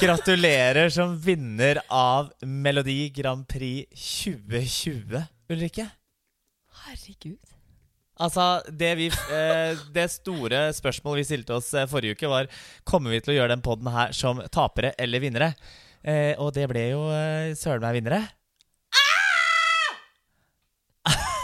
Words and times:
Gratulerer 0.00 0.88
som 0.88 1.18
vinner 1.20 1.80
av 1.88 2.32
Melodi 2.42 3.10
Grand 3.10 3.48
Prix 3.48 3.88
2020, 4.24 5.22
Ulrikke. 5.50 5.86
Herregud. 6.86 7.38
Altså, 8.20 8.60
det, 8.68 8.94
vi, 8.98 9.06
eh, 9.08 9.78
det 9.94 10.08
store 10.12 10.66
spørsmålet 10.76 11.22
vi 11.22 11.28
stilte 11.30 11.56
oss 11.56 11.72
eh, 11.74 11.88
forrige 11.88 12.16
uke, 12.16 12.28
var 12.28 12.50
Kommer 12.84 13.14
vi 13.14 13.20
til 13.24 13.34
å 13.34 13.38
gjøre 13.38 13.54
den 13.54 13.64
poden 13.64 13.88
her 13.92 14.12
som 14.16 14.42
tapere 14.52 14.92
eller 15.00 15.24
vinnere. 15.24 15.54
Eh, 16.00 16.34
og 16.40 16.52
det 16.56 16.68
ble 16.68 16.90
jo 16.90 17.06
eh, 17.12 17.56
søren 17.56 17.84
meg 17.84 18.00
vinnere. 18.00 18.20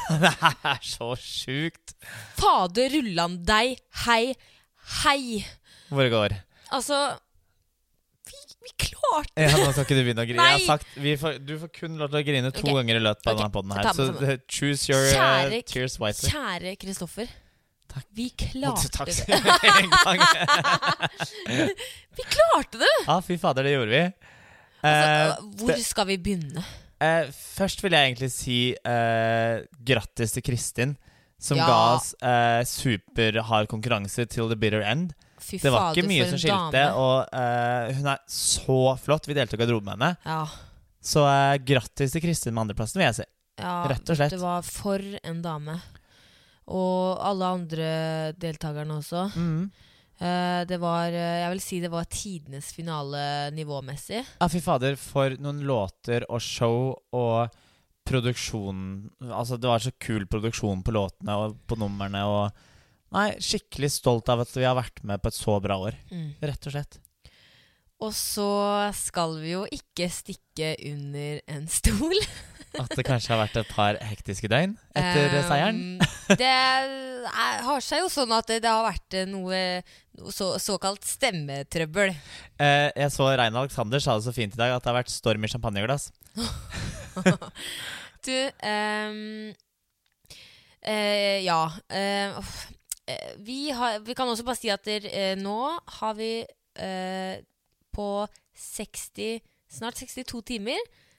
det 0.23 0.33
er 0.73 0.83
så 0.87 1.13
sjukt 1.21 1.95
Fader 2.39 2.91
rullan 2.97 3.39
deg, 3.47 3.79
hei, 4.07 4.35
hei. 5.03 5.45
hvor 5.91 6.03
det 6.07 6.13
går. 6.15 6.35
Altså 6.77 6.99
Vi, 8.27 8.39
vi 8.67 8.73
klarte 8.89 9.47
Ja, 9.47 9.53
nå 9.55 9.71
skal 9.73 9.87
ikke 9.87 9.97
du 9.99 10.03
begynne 10.03 10.25
å 10.25 10.29
grine. 10.29 10.47
Sagt, 10.67 10.87
vi 10.99 11.17
får, 11.21 11.41
du 11.47 11.57
får 11.63 11.73
kun 11.81 11.99
lov 12.01 12.11
til 12.13 12.21
å 12.21 12.27
grine 12.27 12.53
to 12.53 12.65
okay. 12.65 12.77
ganger 12.81 13.01
i 13.01 13.03
løpet 13.07 13.27
av 13.27 13.35
okay. 13.35 13.43
denne 13.43 13.55
poden 13.55 13.75
her. 13.79 13.91
Så 13.95 14.09
eh, 14.27 14.39
choose 14.51 14.91
your 14.91 15.05
kjære, 15.11 15.51
Kjære, 15.51 15.61
tears 15.73 15.99
wisely. 16.03 16.33
kjære 16.35 16.77
Kristoffer. 16.83 17.35
Vi 18.13 18.27
klarte 18.37 18.91
Takk 18.93 19.09
det. 19.09 19.25
Vi 22.17 22.25
klarte 22.29 22.81
det! 22.83 22.95
Ja, 23.07 23.21
fy 23.25 23.39
fader, 23.41 23.65
det 23.65 23.73
gjorde 23.77 23.93
vi. 23.95 24.03
Altså, 24.85 25.07
Eh, 25.07 25.47
hvor 25.59 25.73
det- 25.73 25.85
skal 25.87 26.07
vi 26.07 26.17
begynne? 26.19 26.65
Eh, 27.01 27.27
først 27.33 27.83
vil 27.85 27.93
jeg 27.93 28.09
egentlig 28.15 28.31
si 28.33 28.59
eh, 28.73 29.65
grattis 29.85 30.33
til 30.33 30.43
Kristin, 30.47 30.95
som 31.39 31.59
Ja. 31.61 31.67
ga 31.69 31.79
oss 31.97 32.15
eh, 32.23 32.63
superhard 32.65 33.69
konkurranse 33.69 34.25
til 34.29 34.49
the 34.49 34.57
bitter 34.57 34.81
end. 34.81 35.13
Fy 35.39 35.59
Det 35.61 35.71
var 35.71 35.91
fader, 35.93 36.01
ikke 36.01 36.09
mye 36.09 36.25
for 36.25 36.31
som 36.31 36.39
en 36.39 36.45
skilte, 36.47 36.73
dame. 36.73 36.95
og 36.97 37.29
eh, 37.37 37.93
hun 37.99 38.07
er 38.15 38.19
så 38.33 38.79
flott. 38.99 39.27
Vi 39.29 39.35
delte 39.37 39.59
garderobe 39.61 39.85
med 39.85 39.99
henne. 39.99 40.17
Ja, 40.25 40.47
Så 41.07 41.23
eh, 41.29 41.59
grattis 41.63 42.13
til 42.17 42.23
Kristin 42.25 42.55
med 42.57 42.65
andreplassen, 42.65 42.99
vil 42.99 43.07
jeg 43.11 43.19
si. 43.21 43.27
ja, 43.61 43.75
Rett 43.93 44.11
og 44.11 44.17
slett. 44.17 44.33
Det 44.33 44.41
var 44.41 44.63
for 44.67 44.99
en 45.23 45.43
dame. 45.45 45.77
Og 46.67 47.21
alle 47.23 47.45
andre 47.61 47.91
deltakerne 48.41 48.97
også. 48.99 49.29
Mm. 49.37 49.71
Eh, 50.17 50.63
det 50.65 50.79
var 50.81 51.13
eh, 51.13 51.43
Jeg 51.43 51.53
vil 51.53 51.61
si 51.61 51.79
det 51.83 51.93
var 51.93 52.09
tidenes 52.09 52.71
finale 52.73 53.21
nivåmessig. 53.57 54.23
Ja, 54.41 54.49
fy 54.49 54.63
fader, 54.65 54.97
for 55.01 55.37
noen 55.43 55.61
låter 55.69 56.25
og 56.31 56.41
show 56.45 56.95
og 57.17 57.63
produksjon 58.07 59.11
Altså, 59.27 59.59
det 59.59 59.67
var 59.67 59.83
så 59.83 59.91
kul 59.99 60.29
produksjon 60.31 60.85
på 60.87 60.95
låtene 60.95 61.35
og 61.43 61.59
på 61.67 61.79
numrene 61.81 62.23
og 62.31 62.65
Nei, 63.15 63.31
skikkelig 63.39 63.89
stolt 63.95 64.29
av 64.33 64.43
at 64.43 64.51
vi 64.51 64.65
har 64.67 64.75
vært 64.77 64.99
med 65.07 65.21
på 65.23 65.31
et 65.31 65.37
så 65.37 65.55
bra 65.63 65.77
år. 65.79 65.95
Mm. 66.11 66.33
Rett 66.43 66.67
og 66.67 66.73
slett. 66.75 66.97
Og 68.03 68.11
så 68.13 68.49
skal 68.99 69.37
vi 69.41 69.53
jo 69.55 69.63
ikke 69.73 70.09
stikke 70.13 70.73
under 70.91 71.39
en 71.55 71.69
stol. 71.71 72.19
At 72.77 72.93
det 72.99 73.05
kanskje 73.07 73.33
har 73.33 73.41
vært 73.45 73.57
et 73.63 73.71
par 73.73 73.97
hektiske 74.05 74.49
døgn 74.53 74.75
etter 74.97 75.31
Um, 75.33 75.45
seieren. 75.49 75.79
Det 76.41 76.49
er, 76.51 76.91
har 77.63 77.85
seg 77.85 78.01
jo 78.03 78.09
sånn 78.11 78.33
at 78.35 78.49
det, 78.51 78.59
det 78.65 78.71
har 78.71 78.83
vært 78.83 79.15
eh, 79.15 79.29
noe, 79.31 79.61
noe 80.19 80.33
så, 80.35 80.49
såkalt 80.59 81.07
stemmetrøbbel. 81.07 82.11
Eh, 82.59 82.89
jeg 82.91 83.13
så 83.15 83.29
Rein 83.39 83.55
Alexander 83.57 84.03
sa 84.03 84.17
det 84.19 84.27
så 84.27 84.35
fint 84.35 84.57
i 84.57 84.59
dag 84.59 84.75
at 84.75 84.83
det 84.83 84.91
har 84.91 84.99
vært 84.99 85.15
storm 85.15 85.47
i 85.47 85.53
champagneglass. 85.53 86.11
Du 88.27 88.33
um, 88.67 89.55
eh, 90.83 91.45
Ja. 91.47 91.71
eh. 91.89 92.35
Eh, 93.07 93.33
vi, 93.39 93.71
har, 93.71 94.01
vi 94.03 94.15
kan 94.19 94.27
også 94.29 94.43
bare 94.43 94.59
si 94.59 94.69
at 94.75 94.83
der, 94.85 95.07
eh, 95.07 95.37
nå 95.39 95.79
har 96.01 96.15
vi 96.19 96.45
på 97.95 98.07
60 98.53 99.39
Snart 99.73 99.97
62 99.97 100.43
timer 100.45 100.77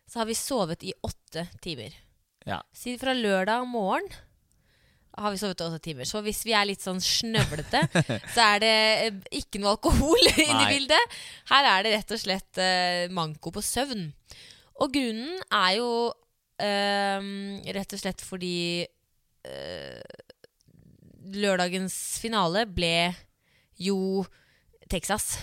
så 0.07 0.21
har 0.21 0.29
vi 0.29 0.35
sovet 0.39 0.83
i 0.83 0.93
åtte 1.03 1.47
timer. 1.63 1.95
Ja. 2.47 2.61
Siden 2.75 2.99
fra 3.01 3.13
lørdag 3.15 3.67
morgen 3.67 4.07
har 5.17 5.33
vi 5.33 5.39
sovet 5.41 5.61
åtte 5.65 5.79
timer. 5.83 6.05
Så 6.05 6.21
hvis 6.25 6.43
vi 6.45 6.53
er 6.55 6.67
litt 6.69 6.83
sånn 6.83 7.01
snøvlete, 7.03 7.81
så 8.35 8.45
er 8.53 8.61
det 8.63 8.75
eh, 9.07 9.17
ikke 9.41 9.61
noe 9.61 9.75
alkohol 9.75 10.29
inne 10.29 10.45
i 10.45 10.61
Nei. 10.61 10.69
bildet. 10.75 11.17
Her 11.51 11.71
er 11.73 11.85
det 11.85 11.95
rett 11.97 12.13
og 12.15 12.21
slett 12.21 12.61
uh, 12.61 13.09
manko 13.17 13.53
på 13.55 13.63
søvn. 13.65 14.07
Og 14.77 14.93
grunnen 14.93 15.41
er 15.49 15.71
jo 15.79 15.89
uh, 16.13 17.29
rett 17.79 17.97
og 17.97 18.03
slett 18.03 18.23
fordi 18.23 18.85
uh, 19.49 20.25
lørdagens 21.35 21.97
finale 22.21 22.67
ble 22.69 23.11
jo 23.81 24.23
Texas. 24.87 25.35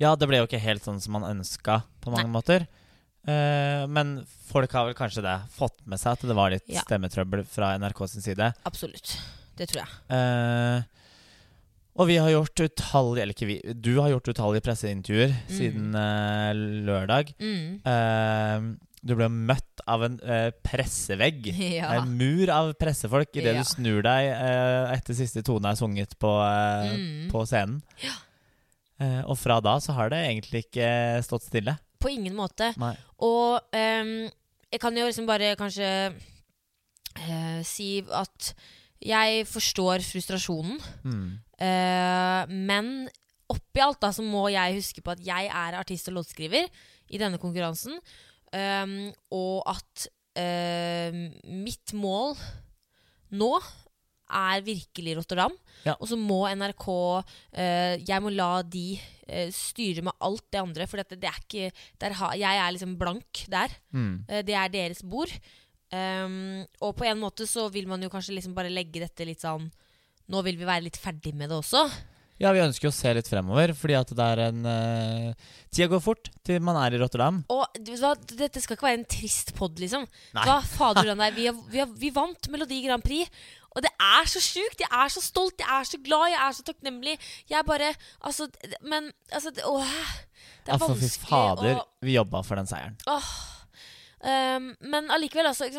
Ja, 0.00 0.16
det 0.16 0.26
ble 0.26 0.40
jo 0.40 0.48
ikke 0.48 0.62
helt 0.62 0.82
sånn 0.82 0.98
som 1.02 1.18
man 1.18 1.28
ønska 1.28 1.82
på 2.00 2.12
mange 2.12 2.32
måter. 2.32 2.64
Eh, 3.28 3.82
men 3.92 4.14
folk 4.48 4.72
har 4.72 4.86
vel 4.88 4.94
kanskje 4.96 5.22
det 5.26 5.34
fått 5.52 5.76
med 5.86 6.00
seg 6.00 6.12
at 6.16 6.22
det 6.30 6.36
var 6.38 6.50
litt 6.54 6.64
Ja. 6.72 6.80
stemmetrøbbel 6.86 7.44
fra 7.46 7.74
NRK 7.78 8.06
sin 8.08 8.22
side. 8.24 8.52
Absolutt. 8.64 9.18
Det 9.60 9.68
tror 9.68 9.82
jeg. 9.84 9.90
Uh, 10.08 10.82
og 12.00 12.06
vi 12.08 12.16
har 12.16 12.30
gjort 12.32 12.62
utallige 12.64 13.22
Eller 13.22 13.34
ikke 13.34 13.46
vi, 13.50 13.56
du 13.74 13.90
har 14.00 14.08
gjort 14.14 14.30
utallige 14.32 14.62
presseintervjuer 14.64 15.34
Mm. 15.34 15.50
siden 15.52 15.90
uh, 15.94 16.52
lørdag. 16.86 17.34
Mm. 17.38 18.78
Du 19.02 19.14
ble 19.16 19.28
møtt 19.32 19.80
av 19.88 20.02
en 20.04 20.16
pressevegg. 20.64 21.46
Ja. 21.80 21.92
En 22.00 22.16
mur 22.16 22.48
av 22.52 22.72
pressefolk 22.80 23.36
idet 23.36 23.54
Ja. 23.54 23.60
du 23.60 23.68
snur 23.68 24.02
deg 24.02 24.32
etter 24.96 25.14
siste 25.16 25.42
tone 25.44 25.68
er 25.72 25.76
sunget 25.76 26.16
på, 26.18 26.30
Mm. 26.40 27.28
på 27.30 27.44
scenen. 27.46 27.82
Ja. 28.02 28.16
og 29.24 29.36
fra 29.40 29.60
da 29.64 29.78
så 29.80 29.92
har 29.96 30.10
det 30.10 30.18
egentlig 30.26 30.66
ikke 30.68 31.22
stått 31.24 31.42
stille. 31.48 31.78
På 32.00 32.10
ingen 32.12 32.36
måte. 32.36 32.72
Nei. 32.80 32.94
Og 33.26 33.60
um, 33.76 34.12
jeg 34.70 34.80
kan 34.82 34.96
jo 34.96 35.06
liksom 35.08 35.26
bare 35.28 35.54
kanskje 35.58 35.88
uh, 36.10 37.60
si 37.66 37.90
at 38.06 38.52
jeg 39.00 39.46
forstår 39.48 40.04
frustrasjonen. 40.04 40.80
Mm. 41.04 41.26
uh, 41.60 42.42
men 42.70 42.94
oppi 43.50 43.82
alt 43.82 44.00
da 44.02 44.12
så 44.14 44.22
må 44.22 44.46
jeg 44.52 44.78
huske 44.78 45.02
på 45.02 45.14
at 45.14 45.22
jeg 45.26 45.50
er 45.50 45.78
artist 45.78 46.08
og 46.10 46.20
låtskriver 46.20 46.68
i 47.10 47.18
denne 47.18 47.40
konkurransen. 47.42 47.98
um, 48.54 49.12
og 49.30 49.62
at 49.70 50.08
uh, 50.38 51.20
mitt 51.50 51.94
mål 51.94 52.36
nå 53.30 53.52
er 54.30 54.64
virkelig 54.66 55.16
Rotterdam. 55.18 55.54
Ja. 55.86 55.94
Og 55.98 56.10
så 56.10 56.18
må 56.20 56.42
NRK 56.50 56.86
eh, 57.56 57.94
Jeg 58.04 58.20
må 58.22 58.32
la 58.34 58.60
de 58.62 58.98
eh, 59.26 59.48
styre 59.54 60.04
med 60.06 60.16
alt 60.20 60.44
det 60.52 60.60
andre. 60.60 60.86
For 60.90 61.00
dette, 61.00 61.18
det 61.20 61.30
er 61.30 61.40
ikke 61.40 61.70
der 62.02 62.16
Jeg 62.40 62.60
er 62.60 62.76
liksom 62.76 62.98
blank 63.00 63.44
der. 63.52 63.74
Mm. 63.92 64.12
Eh, 64.28 64.44
Det 64.46 64.56
er 64.56 64.72
deres 64.72 65.02
bord. 65.02 65.32
Um, 65.90 66.62
og 66.86 66.94
på 66.94 67.02
en 67.08 67.18
måte 67.18 67.48
så 67.50 67.64
vil 67.74 67.88
man 67.90 68.02
jo 68.02 68.10
kanskje 68.12 68.36
liksom 68.36 68.54
bare 68.54 68.70
legge 68.70 69.00
dette 69.02 69.24
litt 69.26 69.42
sånn 69.42 69.64
Nå 70.30 70.42
vil 70.46 70.54
vi 70.54 70.62
være 70.62 70.84
litt 70.84 70.94
ferdig 71.02 71.32
med 71.34 71.50
det 71.50 71.56
også. 71.56 71.80
Ja, 72.40 72.54
vi 72.56 72.62
ønsker 72.62 72.86
jo 72.86 72.92
å 72.92 72.96
se 72.96 73.10
litt 73.12 73.26
fremover, 73.28 73.74
fordi 73.76 73.96
at 73.98 74.12
det 74.16 74.26
er 74.32 74.40
en 74.46 74.60
uh, 74.64 75.48
Tida 75.68 75.90
går 75.92 76.00
fort 76.00 76.30
til 76.46 76.62
man 76.64 76.78
er 76.80 76.94
i 76.96 77.00
Rotterdam. 77.02 77.42
Og 77.52 77.80
du 77.84 77.90
hva, 78.00 78.14
dette 78.30 78.62
skal 78.64 78.78
ikke 78.78 78.86
være 78.86 79.00
en 79.02 79.08
trist 79.12 79.52
pod, 79.58 79.76
liksom. 79.82 80.06
Nei. 80.38 80.46
Hva 80.48 80.60
fader 80.64 81.10
er. 81.12 81.34
Vi, 81.36 81.50
har, 81.50 81.58
vi, 81.68 81.82
har, 81.82 81.90
vi 82.00 82.12
vant 82.14 82.48
Melodi 82.54 82.80
Grand 82.86 83.04
Prix. 83.04 83.28
Og 83.76 83.84
det 83.84 83.92
er 84.02 84.26
så 84.30 84.42
sjukt! 84.42 84.82
Jeg 84.82 84.90
er 84.90 85.12
så 85.12 85.22
stolt, 85.22 85.62
jeg 85.62 85.70
er 85.70 85.86
så 85.86 86.00
glad, 86.02 86.32
jeg 86.32 86.40
er 86.42 86.56
så 86.56 86.66
takknemlig. 86.66 87.14
Jeg 87.50 87.66
bare 87.68 87.92
Altså, 88.20 88.48
men 88.82 89.12
altså 89.30 89.52
åh, 89.68 89.94
det 90.66 90.74
er 90.74 90.74
Ja, 90.74 90.80
for 90.80 90.98
fy 90.98 91.06
vanskelig 91.06 91.30
fader, 91.30 91.78
å 91.78 92.06
vi 92.06 92.16
jobba 92.16 92.42
for 92.46 92.60
den 92.60 92.68
seieren. 92.70 92.98
Um, 94.20 94.66
men 94.84 95.08
allikevel, 95.08 95.46
altså, 95.48 95.70
du, 95.72 95.78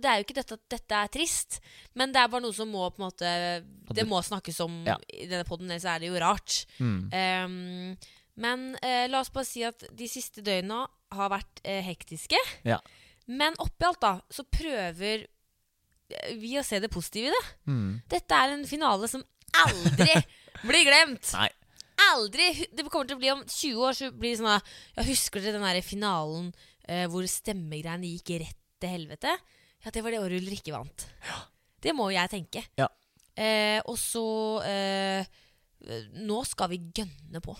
det 0.00 0.08
er 0.08 0.20
jo 0.20 0.24
ikke 0.24 0.38
dette 0.38 0.56
at 0.56 0.62
dette 0.72 1.00
er 1.02 1.10
trist. 1.12 1.58
Men 1.98 2.14
det 2.14 2.22
er 2.22 2.30
bare 2.32 2.44
noe 2.46 2.56
som 2.56 2.70
må 2.72 2.86
på 2.88 3.02
en 3.02 3.08
måte 3.10 3.32
Det 3.92 4.06
må 4.08 4.22
snakkes 4.24 4.62
om 4.64 4.78
Ja. 4.88 4.96
i 5.12 5.26
denne 5.28 5.44
poden, 5.48 5.68
ellers 5.68 5.84
er 5.84 6.00
det 6.00 6.08
jo 6.08 6.22
rart. 6.22 6.62
Mm. 6.78 7.02
Um, 7.12 8.16
men 8.42 8.64
uh, 8.80 9.04
la 9.12 9.20
oss 9.20 9.32
bare 9.34 9.44
si 9.48 9.66
at 9.66 9.84
de 9.92 10.08
siste 10.08 10.40
døgna 10.46 10.86
har 11.12 11.34
vært 11.34 11.60
uh, 11.66 11.80
hektiske. 11.84 12.38
Ja. 12.64 12.78
Men 13.28 13.58
oppi 13.60 13.84
alt, 13.90 14.00
da, 14.00 14.14
så 14.32 14.46
prøver 14.48 15.26
vi 16.40 16.54
å 16.60 16.64
se 16.66 16.80
det 16.82 16.90
positive 16.92 17.30
i 17.30 17.34
det. 17.34 17.42
Mm. 17.70 17.88
Dette 18.12 18.38
er 18.38 18.54
en 18.54 18.66
finale 18.68 19.08
som 19.10 19.24
aldri 19.64 20.10
blir 20.68 20.86
glemt. 20.88 21.32
Nei. 21.36 21.50
Aldri! 22.12 22.48
Det 22.72 22.86
kommer 22.90 23.08
til 23.08 23.18
å 23.18 23.22
bli 23.22 23.30
om 23.32 23.42
20 23.46 23.82
år, 23.86 23.96
så 23.96 24.10
blir 24.10 24.32
det 24.34 24.40
sånn 24.40 24.52
at 24.54 24.70
Ja, 24.96 25.04
husker 25.06 25.42
dere 25.42 25.58
den 25.58 25.66
der 25.66 25.84
finalen 25.86 26.50
eh, 26.88 27.04
hvor 27.10 27.26
stemmegreiene 27.30 28.10
gikk 28.16 28.34
rett 28.42 28.58
til 28.82 28.94
helvete? 28.96 29.36
Ja, 29.82 29.92
det 29.94 30.02
var 30.04 30.14
det 30.14 30.22
året 30.22 30.42
Ulrikke 30.42 30.74
vant. 30.74 31.06
Det 31.82 31.94
må 31.96 32.08
jeg 32.14 32.30
tenke. 32.32 32.64
Ja. 32.78 32.88
Eh, 33.34 33.78
og 33.88 33.96
så 33.96 34.24
eh, 34.68 35.28
Nå 36.20 36.42
skal 36.46 36.68
vi 36.70 36.82
gønne 36.94 37.40
på. 37.42 37.54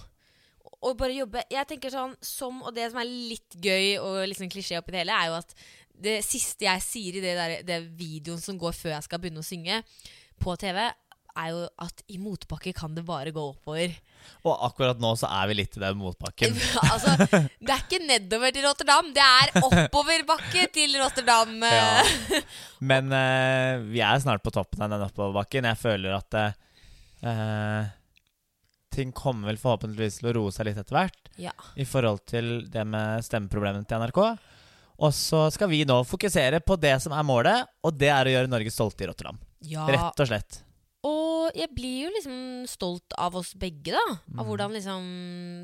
Og 0.82 0.96
bare 0.98 1.14
jobbe 1.14 1.40
Jeg 1.50 1.64
tenker 1.70 1.92
sånn 1.94 2.12
som, 2.20 2.58
Og 2.66 2.74
det 2.76 2.90
som 2.90 2.98
er 3.00 3.08
litt 3.08 3.56
gøy 3.56 3.96
og 4.02 4.18
liksom 4.28 4.50
klisjé 4.52 4.76
oppi 4.78 4.92
det 4.94 5.00
hele, 5.04 5.16
er 5.16 5.30
jo 5.30 5.38
at 5.38 5.54
Det 6.02 6.18
siste 6.26 6.66
jeg 6.66 6.82
sier 6.84 7.18
i 7.18 7.22
det, 7.24 7.36
der, 7.38 7.54
det 7.66 7.80
videoen 7.98 8.40
som 8.42 8.58
går 8.58 8.74
før 8.76 8.96
jeg 8.96 9.06
skal 9.06 9.22
begynne 9.22 9.42
å 9.42 9.46
synge 9.46 9.82
på 10.42 10.56
TV, 10.58 10.78
er 11.32 11.52
jo 11.52 11.60
at 11.80 12.02
i 12.12 12.18
motbakke 12.20 12.74
kan 12.76 12.92
det 12.96 13.04
bare 13.08 13.32
gå 13.32 13.42
oppover. 13.54 13.94
Og 14.44 14.52
akkurat 14.68 14.98
nå 15.00 15.14
så 15.18 15.30
er 15.32 15.48
vi 15.50 15.56
litt 15.62 15.78
i 15.78 15.82
den 15.82 15.96
motbakken. 15.98 16.58
altså, 16.92 17.14
det 17.24 17.72
er 17.72 17.80
ikke 17.80 18.02
nedover 18.04 18.52
til 18.54 18.66
Rotterdam, 18.66 19.08
det 19.16 19.24
er 19.24 19.54
oppoverbakke 19.62 20.66
til 20.74 20.98
Rotterdam. 21.00 21.56
Ja. 21.72 22.04
Men 22.82 23.08
uh, 23.14 23.80
vi 23.88 24.00
er 24.04 24.20
snart 24.22 24.42
på 24.44 24.52
toppen 24.54 24.82
av 24.84 24.90
den 24.92 25.04
oppoverbakken. 25.06 25.66
Jeg 25.70 25.78
føler 25.80 26.16
at 26.18 26.36
uh, 27.24 27.90
ting 28.92 29.12
kommer 29.16 29.52
vel 29.52 29.60
forhåpentligvis 29.60 30.20
til 30.20 30.30
å 30.30 30.34
roe 30.36 30.52
seg 30.54 30.68
litt 30.68 30.80
etter 30.82 30.98
hvert 30.98 31.30
Ja. 31.40 31.52
i 31.80 31.86
forhold 31.88 32.26
til 32.28 32.66
det 32.72 32.84
med 32.88 33.24
stemmeproblemene 33.24 33.88
til 33.88 34.02
NRK. 34.04 34.20
Og 34.98 35.14
så 35.16 35.46
skal 35.54 35.70
vi 35.72 35.84
nå 35.88 36.02
fokusere 36.04 36.60
på 36.60 36.76
det 36.80 36.96
som 37.02 37.14
er 37.16 37.24
målet, 37.26 37.70
og 37.82 37.96
det 37.98 38.10
er 38.12 38.28
å 38.28 38.34
gjøre 38.34 38.50
Norge 38.52 38.74
stolte 38.74 39.04
i 39.04 39.08
Rotterdam. 39.10 39.40
ja. 39.68 39.86
Rett 39.88 40.20
og 40.20 40.28
slett. 40.28 40.62
Jeg 41.54 41.68
blir 41.74 42.06
jo 42.06 42.10
liksom 42.14 42.36
stolt 42.70 43.14
av 43.20 43.36
oss 43.38 43.52
begge, 43.58 43.92
da. 43.94 44.02
Av 44.38 44.42
Mm. 44.42 44.48
hvordan 44.48 44.72
liksom 44.76 45.02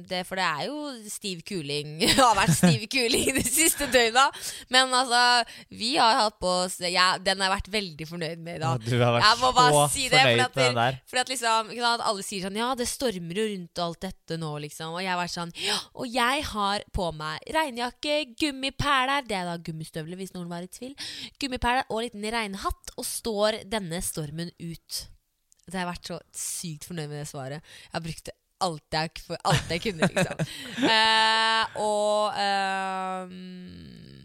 det, 0.08 0.26
For 0.26 0.36
det 0.36 0.44
er 0.44 0.66
jo 0.68 1.08
stiv 1.08 1.40
kuling. 1.48 1.98
Det 2.00 2.14
har 2.20 2.34
vært 2.36 2.54
stiv 2.56 2.84
kuling 2.92 3.34
de 3.38 3.44
siste 3.44 3.86
døgna. 3.90 4.28
Men 4.70 4.92
altså, 4.94 5.22
vi 5.70 5.96
har 5.96 6.14
hatt 6.24 6.38
på 6.40 6.50
oss 6.64 6.78
ja, 6.80 7.16
Den 7.18 7.40
har 7.40 7.50
jeg 7.50 7.56
vært 7.58 7.72
veldig 7.72 8.08
fornøyd 8.08 8.38
med 8.44 8.56
i 8.56 8.62
dag. 8.62 8.84
Du 8.84 8.96
har 9.00 9.16
vært 9.16 9.42
så 9.42 9.84
si 9.92 10.08
det, 10.08 10.20
fornøyd 10.20 10.38
med 10.42 10.56
den 10.60 10.78
der. 10.80 11.00
For 11.08 11.22
at 11.22 11.28
liksom, 11.32 11.72
at 11.78 12.06
Alle 12.08 12.22
sier 12.26 12.46
sånn 12.46 12.56
Ja, 12.60 12.70
det 12.78 12.88
stormer 12.90 13.40
jo 13.42 13.46
rundt 13.52 13.82
alt 13.84 14.00
dette 14.04 14.38
nå, 14.40 14.52
liksom. 14.66 14.94
Og 14.94 15.02
jeg 15.02 15.12
har 15.12 15.20
vært 15.20 15.34
sånn 15.36 15.52
Ja, 15.64 15.78
og 15.94 16.08
jeg 16.12 16.44
har 16.52 16.84
på 16.94 17.10
meg 17.16 17.40
regnjakke, 17.54 18.18
gummipæler 18.38 19.26
Det 19.28 19.36
er 19.38 19.48
da 19.48 19.56
gummistøvler, 19.58 20.16
hvis 20.20 20.34
noen 20.36 20.48
var 20.50 20.64
i 20.64 20.70
tvil. 20.72 20.94
Gummipæler 21.40 21.86
og 21.88 22.02
liten 22.04 22.24
regnhatt, 22.28 22.92
og 22.96 23.06
står 23.06 23.62
denne 23.70 24.00
stormen 24.04 24.50
ut. 24.60 25.06
Det 25.68 25.78
har 25.78 25.86
jeg 25.86 25.92
vært 25.94 26.10
så 26.12 26.18
sykt 26.32 26.84
fornøyd 26.88 27.08
med 27.12 27.18
det 27.22 27.28
svaret. 27.28 27.62
Jeg 27.88 27.92
har 27.98 28.04
brukt 28.08 28.24
det 28.30 28.34
alt 28.60 28.96
jeg, 28.96 29.10
for 29.22 29.36
alt 29.46 29.68
jeg 29.70 29.82
kunne, 29.84 30.08
liksom. 30.08 30.40
eh, 30.90 31.76
og 31.78 32.32
ehm, 32.42 34.24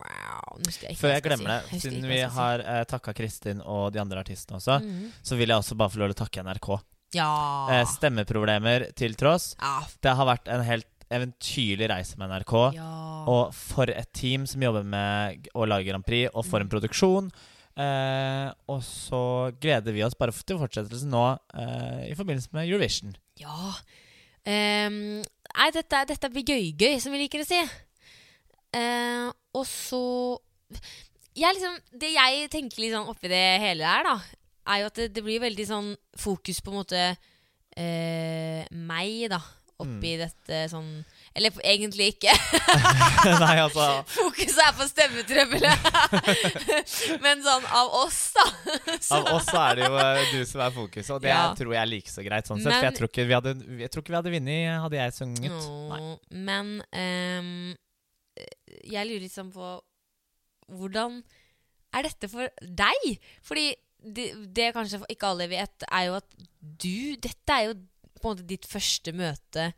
wow, 0.00 0.60
jeg 0.66 0.96
Før 1.00 1.14
jeg 1.14 1.24
glemmer 1.24 1.52
det, 1.54 1.58
husker 1.70 1.86
siden 1.94 2.08
vi 2.10 2.20
har 2.36 2.62
eh, 2.64 2.82
takka 2.90 3.14
Kristin 3.16 3.62
og 3.64 3.90
de 3.94 4.00
andre 4.02 4.20
artistene 4.24 4.58
også, 4.60 4.80
Mhm. 4.84 5.10
så 5.22 5.36
vil 5.40 5.48
jeg 5.48 5.56
også 5.62 5.76
bare 5.80 5.90
få 5.94 6.02
lov 6.02 6.12
til 6.12 6.18
å 6.18 6.22
takke 6.26 6.44
NRK. 6.44 6.70
Ja. 7.16 7.30
Eh, 7.74 7.84
stemmeproblemer 7.90 8.90
til 8.94 9.14
tross. 9.18 9.54
ja. 9.60 9.80
Det 10.02 10.14
har 10.16 10.26
vært 10.26 10.48
en 10.48 10.62
helt 10.62 10.86
eventyrlig 11.10 11.88
reise 11.90 12.16
med 12.18 12.30
NRK. 12.30 12.74
ja. 12.76 13.24
Og 13.26 13.54
for 13.54 13.90
et 13.90 14.12
team 14.12 14.46
som 14.46 14.60
jobber 14.62 14.84
med 14.84 15.48
å 15.54 15.66
lage 15.66 15.88
Grand 15.88 16.04
Prix, 16.06 16.30
og 16.34 16.44
for 16.46 16.60
en 16.60 16.68
produksjon. 16.68 17.30
Eh, 17.80 18.48
og 18.68 18.82
så 18.84 19.22
gleder 19.62 19.94
vi 19.94 20.02
oss 20.04 20.16
bare 20.18 20.34
til 20.34 20.58
fortsettelsen 20.60 21.12
nå 21.12 21.24
eh, 21.56 22.10
i 22.10 22.16
forbindelse 22.18 22.52
med 22.52 22.68
Eurovision. 22.68 23.14
Ja. 23.40 23.72
Um, 24.40 25.20
nei, 25.20 25.68
dette, 25.76 26.02
dette 26.08 26.30
blir 26.32 26.48
gøy-gøy, 26.48 26.98
som 27.00 27.14
vi 27.14 27.22
liker 27.22 27.44
å 27.44 27.48
si. 27.48 27.60
Uh, 28.76 29.30
og 29.56 29.64
så 29.66 30.02
jeg 31.34 31.56
liksom, 31.56 31.74
Det 31.90 32.12
jeg 32.12 32.44
tenker 32.52 32.82
litt 32.84 32.92
sånn 32.94 33.08
oppi 33.10 33.30
det 33.30 33.40
hele 33.62 33.82
der, 33.82 34.06
da, 34.06 34.44
er 34.70 34.82
jo 34.82 34.90
at 34.90 35.00
det, 35.00 35.08
det 35.16 35.24
blir 35.26 35.42
veldig 35.42 35.66
sånn 35.66 35.90
fokus 36.20 36.60
på 36.62 36.72
en 36.72 36.78
måte 36.78 37.02
uh, 37.10 38.60
meg, 38.70 39.26
da, 39.32 39.40
oppi 39.80 40.14
dette 40.20 40.64
sånn 40.70 40.92
Eller 41.34 41.54
egentlig 41.62 42.08
ikke. 42.16 42.32
Nei, 43.44 43.56
altså 43.62 43.84
Fokuset 44.10 44.58
er 44.64 44.72
på 44.74 44.86
stemmetrøbbelet. 44.90 45.84
Men 47.24 47.44
sånn 47.44 47.68
av 47.70 47.92
oss, 48.00 48.18
da. 48.34 48.46
Av 49.20 49.28
oss 49.36 49.46
så 49.46 49.60
er 49.68 49.78
det 49.78 49.86
jo 49.86 50.00
eh, 50.02 50.22
du 50.32 50.40
som 50.48 50.64
er 50.64 50.74
fokuset, 50.74 51.12
og 51.14 51.20
det 51.22 51.30
Ja. 51.30 51.44
tror 51.58 51.76
jeg 51.76 51.82
er 51.82 51.90
like 51.92 52.10
så 52.10 52.24
greit. 52.26 52.50
sånn 52.50 52.58
men, 52.58 52.72
For 52.74 52.88
jeg 52.88 52.96
tror 52.98 53.12
ikke 53.12 53.26
vi 53.28 53.36
hadde, 53.38 53.52
jeg 53.84 53.92
tror 53.92 54.04
ikke 54.04 54.14
vi 54.14 54.18
hadde 54.18 54.32
vunnet 54.34 54.82
hadde 54.86 54.98
jeg 54.98 55.14
sunget. 55.20 55.68
Nei. 55.92 56.00
Men 56.48 56.72
um, 56.90 57.52
jeg 58.90 59.06
lurer 59.06 59.22
liksom 59.26 59.52
på 59.54 59.76
Hvordan 60.70 61.20
er 61.98 62.06
dette 62.06 62.28
for 62.30 62.50
deg? 62.62 63.06
Fordi 63.46 63.68
det, 64.00 64.26
det 64.54 64.68
kanskje 64.74 65.02
ikke 65.10 65.30
alle 65.30 65.48
vet, 65.50 65.86
er 65.90 66.08
jo 66.08 66.18
at 66.18 66.36
du 66.60 67.16
Dette 67.22 67.56
er 67.56 67.70
jo 67.70 67.78
på 68.20 68.28
en 68.28 68.34
måte 68.34 68.46
ditt 68.50 68.66
første 68.68 69.14
møte 69.16 69.70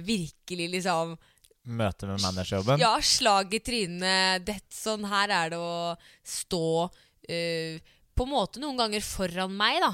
virkelig 0.00 0.70
liksom 0.78 1.16
Møte 1.62 2.08
med 2.08 2.18
managerjobben. 2.18 2.80
Ja, 2.82 2.96
slag 3.06 3.52
i 3.54 3.60
trynet. 3.62 4.42
Det, 4.42 4.56
sånn 4.74 5.04
her 5.06 5.30
er 5.30 5.52
det 5.52 5.60
å 5.62 5.92
stå 6.26 6.88
uh, 6.90 7.92
på 8.12 8.26
en 8.26 8.32
måte 8.32 8.58
noen 8.58 8.80
ganger 8.80 9.04
foran 9.04 9.54
meg, 9.56 9.78
da. 9.82 9.92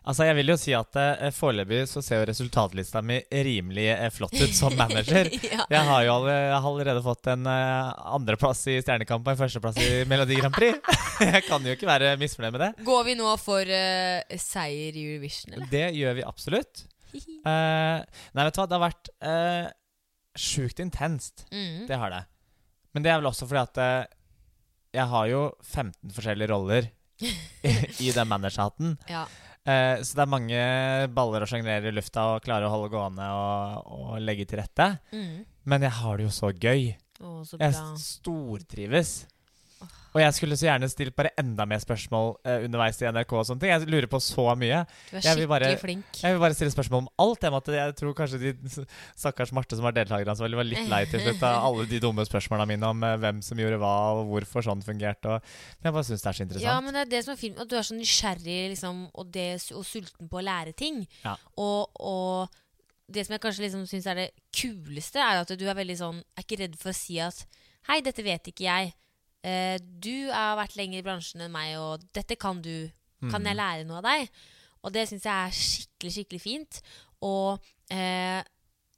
Altså, 0.00 0.24
jeg 0.24 0.36
vil 0.38 0.50
jo 0.50 0.56
si 0.58 0.72
at 0.74 0.96
eh, 0.96 1.28
foreløpig 1.34 1.82
så 1.86 2.00
ser 2.02 2.22
jo 2.22 2.28
resultatlista 2.30 3.02
mi 3.04 3.18
rimelig 3.30 3.84
eh, 3.92 4.08
flott 4.12 4.32
ut 4.32 4.54
som 4.56 4.74
manager. 4.78 5.28
ja. 5.52 5.66
Jeg 5.68 5.88
har 5.90 6.06
jo 6.06 6.14
alle, 6.14 6.34
jeg 6.34 6.54
har 6.56 6.68
allerede 6.70 7.02
fått 7.04 7.30
en 7.30 7.44
eh, 7.52 7.90
andreplass 8.16 8.64
i 8.72 8.78
Stjernekamp 8.80 9.28
og 9.28 9.34
en 9.34 9.42
førsteplass 9.42 9.80
i 9.84 9.90
Melodi 10.10 10.40
Grand 10.40 10.56
Prix. 10.56 10.80
jeg 11.28 11.44
kan 11.46 11.68
jo 11.68 11.76
ikke 11.76 11.90
være 11.90 12.14
misfornøyd 12.20 12.56
med 12.56 12.64
det. 12.64 12.70
Går 12.88 13.04
vi 13.10 13.18
nå 13.20 13.34
for 13.42 13.76
eh, 13.76 14.40
seier 14.40 14.96
i 14.96 15.04
Eurovision, 15.12 15.54
eller? 15.54 15.68
Det 15.70 15.86
gjør 16.00 16.18
vi 16.18 16.26
absolutt. 16.32 16.86
Eh, 17.16 17.98
nei, 18.36 18.46
vet 18.46 18.56
du 18.56 18.60
hva, 18.60 18.68
det 18.68 18.76
har 18.76 18.84
vært 18.84 19.10
uh, 19.24 19.66
sjukt 20.38 20.82
intenst. 20.82 21.46
Mm. 21.52 21.84
Det 21.88 21.98
har 22.00 22.14
det. 22.14 22.24
Men 22.94 23.06
det 23.06 23.12
er 23.12 23.20
vel 23.20 23.30
også 23.30 23.48
fordi 23.50 23.62
at 23.62 23.80
uh, 23.82 24.16
jeg 24.96 25.06
har 25.12 25.28
jo 25.30 25.44
15 25.62 26.16
forskjellige 26.16 26.50
roller 26.50 26.90
i, 27.22 27.76
i 28.08 28.10
den 28.16 28.30
managerhatten. 28.30 28.96
Ja. 29.10 29.26
Uh, 29.60 30.00
så 30.02 30.16
det 30.16 30.24
er 30.24 30.32
mange 30.32 30.62
baller 31.14 31.44
å 31.44 31.50
sjonglere 31.50 31.90
i 31.90 31.94
lufta 31.94 32.30
og 32.34 32.44
klare 32.46 32.68
å 32.68 32.72
holde 32.72 32.92
gående 32.94 33.26
og, 33.36 33.92
og 33.96 34.14
legge 34.24 34.48
til 34.48 34.62
rette. 34.62 34.92
Mm. 35.12 35.44
Men 35.70 35.86
jeg 35.86 35.96
har 36.00 36.18
det 36.18 36.26
jo 36.26 36.34
så 36.34 36.52
gøy. 36.54 36.90
Å, 37.20 37.34
så 37.44 37.60
Jeg 37.60 37.76
stortrives. 38.00 39.12
Og 40.10 40.18
jeg 40.22 40.34
skulle 40.34 40.56
så 40.58 40.66
gjerne 40.66 40.88
stilt 40.90 41.14
bare 41.14 41.30
enda 41.38 41.62
mer 41.70 41.78
spørsmål 41.82 42.32
eh, 42.42 42.64
underveis 42.66 42.98
i 42.98 43.06
NRK 43.06 43.34
og 43.38 43.44
sånne 43.46 43.62
ting. 43.62 43.70
Jeg 43.70 43.86
lurer 43.92 44.08
på 44.10 44.18
så 44.24 44.46
mye. 44.58 44.80
Du 45.10 45.16
er 45.16 45.22
skikkelig 45.22 45.48
bare- 45.52 45.68
flink. 45.78 46.20
Jeg 46.24 46.34
vil 46.34 46.40
bare 46.42 46.56
stille 46.58 46.72
spørsmål 46.74 47.04
om 47.04 47.10
alt. 47.24 47.46
Jeg, 47.46 47.52
måtte, 47.54 47.74
jeg 47.76 47.94
tror 48.00 48.16
kanskje 48.18 48.40
de 48.42 48.86
stakkars 49.14 49.52
Marte 49.54 49.78
som 49.78 49.86
var 49.86 49.94
deltakerne, 49.94 50.34
var 50.58 50.66
litt 50.66 50.88
lei 50.90 51.04
til 51.10 51.22
slutt 51.22 51.44
av 51.46 51.60
alle 51.68 51.86
de 51.90 52.00
dumme 52.02 52.24
spørsmåla 52.26 52.66
mine 52.66 52.90
om 52.90 53.04
eh, 53.06 53.16
hvem 53.22 53.38
som 53.46 53.62
gjorde 53.62 53.78
hva, 53.82 53.92
og 54.18 54.32
hvorfor 54.32 54.66
sånn 54.66 54.82
fungerte. 54.86 55.36
Men 55.78 55.90
jeg 55.90 55.96
bare 56.00 56.08
syns 56.10 56.24
det 56.26 56.32
er 56.32 56.38
så 56.40 56.46
interessant. 56.48 56.66
Ja, 56.70 56.80
men 56.82 56.96
det 56.98 57.04
er 57.06 57.12
det 57.14 57.22
som 57.26 57.36
er 57.36 57.40
fint, 57.44 57.60
at 57.62 57.70
du 57.70 57.76
er 57.78 57.86
så 57.86 57.94
nysgjerrig 57.98 58.58
liksom, 58.74 59.04
og, 59.14 59.30
det, 59.34 59.46
og 59.78 59.86
sulten 59.86 60.30
på 60.32 60.40
å 60.42 60.46
lære 60.46 60.74
ting. 60.74 61.04
Ja. 61.22 61.36
Og, 61.54 61.86
og 62.02 62.50
det 63.10 63.26
som 63.26 63.34
jeg 63.38 63.42
kanskje 63.46 63.64
liksom 63.68 63.86
syns 63.90 64.06
er 64.10 64.24
det 64.24 64.28
kuleste, 64.54 65.22
er 65.22 65.42
at 65.44 65.54
du 65.58 65.64
er 65.66 65.74
veldig 65.78 65.96
sånn 65.98 66.18
Er 66.38 66.44
ikke 66.44 66.60
redd 66.60 66.76
for 66.78 66.92
å 66.92 66.94
si 66.94 67.16
at 67.22 67.44
Hei, 67.88 67.96
dette 68.04 68.22
vet 68.22 68.50
ikke 68.52 68.66
jeg. 68.66 68.90
Eh, 69.42 69.78
du 69.80 70.28
har 70.30 70.56
vært 70.58 70.76
lenger 70.76 70.98
i 71.00 71.02
bransjen 71.06 71.40
enn 71.46 71.52
meg, 71.54 71.76
og 71.80 72.02
dette 72.16 72.36
kan 72.40 72.60
du. 72.62 72.90
Kan 73.20 73.42
Mm. 73.42 73.46
jeg 73.46 73.56
lære 73.56 73.84
noe 73.86 73.98
av 73.98 74.02
deg? 74.04 74.30
Og 74.84 74.92
det 74.92 75.08
syns 75.08 75.24
jeg 75.24 75.32
er 75.32 75.50
skikkelig, 75.52 76.12
skikkelig 76.14 76.40
fint. 76.40 76.80
Og 77.22 77.60
eh, 77.90 78.42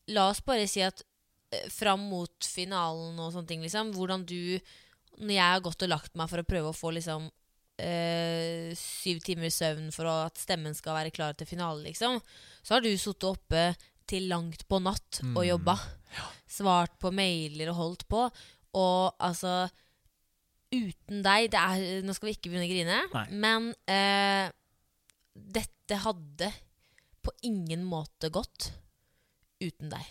la 0.08 0.28
oss 0.30 0.40
bare 0.46 0.66
si 0.68 0.80
at 0.82 1.02
eh, 1.52 1.68
fram 1.68 2.08
mot 2.08 2.30
finalen 2.46 3.18
og 3.18 3.32
sånne 3.32 3.48
ting, 3.48 3.62
liksom, 3.62 3.92
hvordan 3.94 4.24
du 4.26 4.60
Når 5.18 5.28
jeg 5.34 5.44
har 5.44 5.60
gått 5.60 5.82
og 5.82 5.88
lagt 5.90 6.14
meg 6.16 6.28
for 6.30 6.38
å 6.40 6.44
prøve 6.48 6.70
å 6.70 6.74
få 6.74 6.90
liksom 6.94 7.26
eh, 7.78 8.72
syv 8.78 9.20
timer 9.26 9.50
søvn 9.52 9.90
for 9.92 10.08
at 10.08 10.38
stemmen 10.40 10.74
skal 10.74 10.94
være 10.96 11.12
klar 11.14 11.34
til 11.36 11.46
finale, 11.46 11.82
liksom, 11.84 12.20
så 12.64 12.74
har 12.76 12.80
du 12.84 12.90
sittet 12.96 13.26
oppe 13.28 13.76
til 14.08 14.28
langt 14.30 14.64
på 14.68 14.80
natt 14.82 15.20
og 15.22 15.44
Mm. 15.44 15.78
Ja. 16.16 16.26
Svart 16.48 16.98
på 17.00 17.12
mailer 17.12 17.70
og 17.70 17.76
holdt 17.76 18.08
på. 18.08 18.30
Og 18.74 19.14
altså 19.20 19.70
Uten 20.72 21.20
deg 21.24 21.50
det 21.52 21.60
er, 21.60 22.02
Nå 22.06 22.14
skal 22.16 22.30
vi 22.30 22.34
ikke 22.36 22.48
begynne 22.50 22.64
å 22.64 22.72
grine, 22.72 22.98
Nei. 23.12 23.24
men 23.44 23.70
eh, 23.90 24.48
dette 25.32 25.98
hadde 26.04 26.48
på 27.22 27.34
ingen 27.46 27.84
måte 27.86 28.32
gått 28.32 28.72
uten 29.62 29.92
deg. 29.92 30.06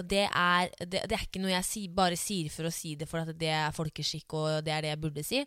Og 0.00 0.06
det 0.08 0.24
er, 0.24 0.70
det, 0.80 1.02
det 1.10 1.16
er 1.16 1.26
ikke 1.26 1.42
noe 1.42 1.52
jeg 1.52 1.68
si, 1.68 1.82
bare 1.92 2.16
sier 2.16 2.48
for 2.52 2.66
å 2.66 2.72
si 2.72 2.94
det, 2.96 3.06
for 3.10 3.22
at 3.22 3.34
det 3.38 3.50
er 3.52 3.74
folkeskikk, 3.76 4.38
og 4.38 4.64
det 4.64 4.72
er 4.72 4.86
det 4.86 4.94
jeg 4.94 5.02
burde 5.02 5.24
si. 5.26 5.42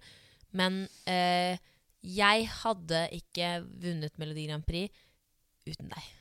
Men 0.55 0.83
eh, 1.09 1.57
jeg 2.05 2.45
hadde 2.61 3.07
ikke 3.17 3.57
vunnet 3.81 4.21
Melodi 4.21 4.45
Grand 4.45 4.65
Prix 4.67 4.93
uten 5.65 5.89
deg. 5.89 6.13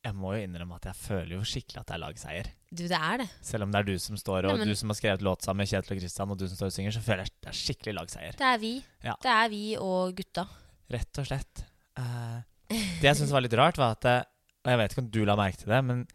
Jeg 0.00 0.16
må 0.16 0.30
jo 0.32 0.44
innrømme 0.46 0.78
at 0.80 0.86
jeg 0.88 0.96
føler 0.96 1.34
jo 1.34 1.42
skikkelig 1.44 1.80
at 1.82 1.88
det 1.90 1.94
er 1.96 2.00
lagseier. 2.00 2.46
Du, 2.72 2.82
det 2.88 2.96
er 2.96 3.18
det. 3.20 3.26
Selv 3.44 3.66
om 3.66 3.72
det 3.74 3.80
er 3.82 3.88
du 3.90 3.98
som 4.00 4.16
står, 4.16 4.46
og 4.48 4.54
Nei, 4.54 4.62
men- 4.62 4.70
du 4.70 4.78
som 4.80 4.88
har 4.88 4.96
skrevet 4.96 5.24
låt 5.26 5.42
sammen 5.44 5.60
med 5.60 5.68
Kjetil 5.68 5.96
og 5.96 6.00
Kristian, 6.00 6.30
og 6.32 6.38
du 6.40 6.46
som 6.48 6.56
står 6.56 6.70
og 6.70 6.72
synger, 6.72 6.94
så 6.96 7.02
føler 7.04 7.26
jeg 7.26 7.32
det 7.36 7.50
er 7.52 7.58
skikkelig 7.58 7.94
lagseier. 7.98 8.36
Det 8.40 8.46
er 8.48 8.58
vi. 8.62 8.72
Ja. 9.04 9.14
Det 9.20 9.32
er 9.34 9.48
vi 9.52 9.62
og 9.76 10.14
gutta. 10.16 10.46
Rett 10.90 11.20
og 11.20 11.26
slett. 11.28 11.64
Uh, 12.00 12.40
det 12.70 13.04
jeg 13.10 13.16
syntes 13.18 13.34
var 13.36 13.44
litt 13.44 13.58
rart, 13.60 13.76
var 13.76 13.92
at 13.98 14.04
eh, 14.08 14.22
Og 14.64 14.70
jeg 14.72 14.78
vet 14.78 14.92
ikke 14.94 15.02
om 15.04 15.10
du 15.10 15.20
la 15.24 15.36
merke 15.36 15.56
til 15.60 15.68
det, 15.72 15.84
men 15.84 16.06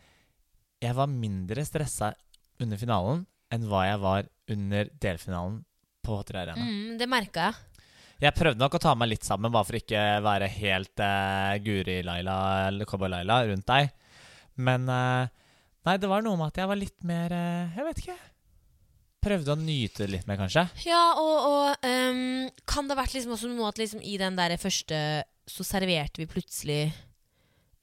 jeg 0.82 0.96
var 0.96 1.08
mindre 1.10 1.64
stressa 1.66 2.14
under 2.62 2.78
finalen 2.78 3.24
enn 3.54 3.64
hva 3.70 3.86
jeg 3.88 4.00
var 4.02 4.28
under 4.54 4.90
delfinalen 5.02 5.64
på 6.06 6.18
H3 6.20 6.36
Arena. 6.44 6.62
Mm, 6.62 6.98
det 7.00 7.08
merka 7.10 7.48
jeg. 7.50 7.56
Jeg 8.24 8.32
prøvde 8.38 8.62
nok 8.62 8.78
å 8.78 8.80
ta 8.80 8.94
meg 8.96 9.10
litt 9.12 9.26
sammen, 9.28 9.52
bare 9.52 9.68
for 9.68 9.78
ikke 9.78 10.04
være 10.24 10.48
helt 10.56 11.02
uh, 11.04 11.56
Guri-Laila 11.64 12.38
eller 12.70 12.88
Cowboy-Laila 12.88 13.42
rundt 13.50 13.68
deg. 13.68 13.90
Men 14.56 14.88
uh, 14.88 15.28
nei, 15.88 15.98
det 16.00 16.10
var 16.10 16.24
noe 16.24 16.40
med 16.40 16.54
at 16.54 16.62
jeg 16.62 16.72
var 16.72 16.80
litt 16.80 16.98
mer 17.08 17.36
uh, 17.36 17.76
Jeg 17.76 17.88
vet 17.90 18.02
ikke. 18.06 18.18
Prøvde 19.26 19.52
å 19.52 19.60
nyte 19.60 20.06
det 20.06 20.12
litt 20.14 20.30
mer, 20.30 20.40
kanskje. 20.40 20.64
Ja, 20.86 21.02
og, 21.20 21.50
og 21.50 21.88
um, 21.90 22.48
kan 22.70 22.88
det 22.88 22.96
ha 22.96 23.02
vært 23.02 23.18
liksom 23.18 23.36
også 23.36 23.52
noe 23.52 23.72
at 23.72 23.82
liksom 23.82 24.04
i 24.06 24.16
den 24.22 24.38
der 24.40 24.56
første 24.62 25.00
så 25.50 25.66
serverte 25.66 26.22
vi 26.22 26.30
plutselig 26.30 26.80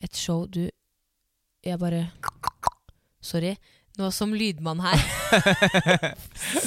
et 0.02 0.18
show 0.18 0.46
Du, 0.50 0.64
jeg 1.62 1.78
bare 1.78 2.06
Sorry. 3.22 3.52
Nå 4.00 4.08
som 4.10 4.30
lydmann 4.32 4.80
her. 4.80 4.96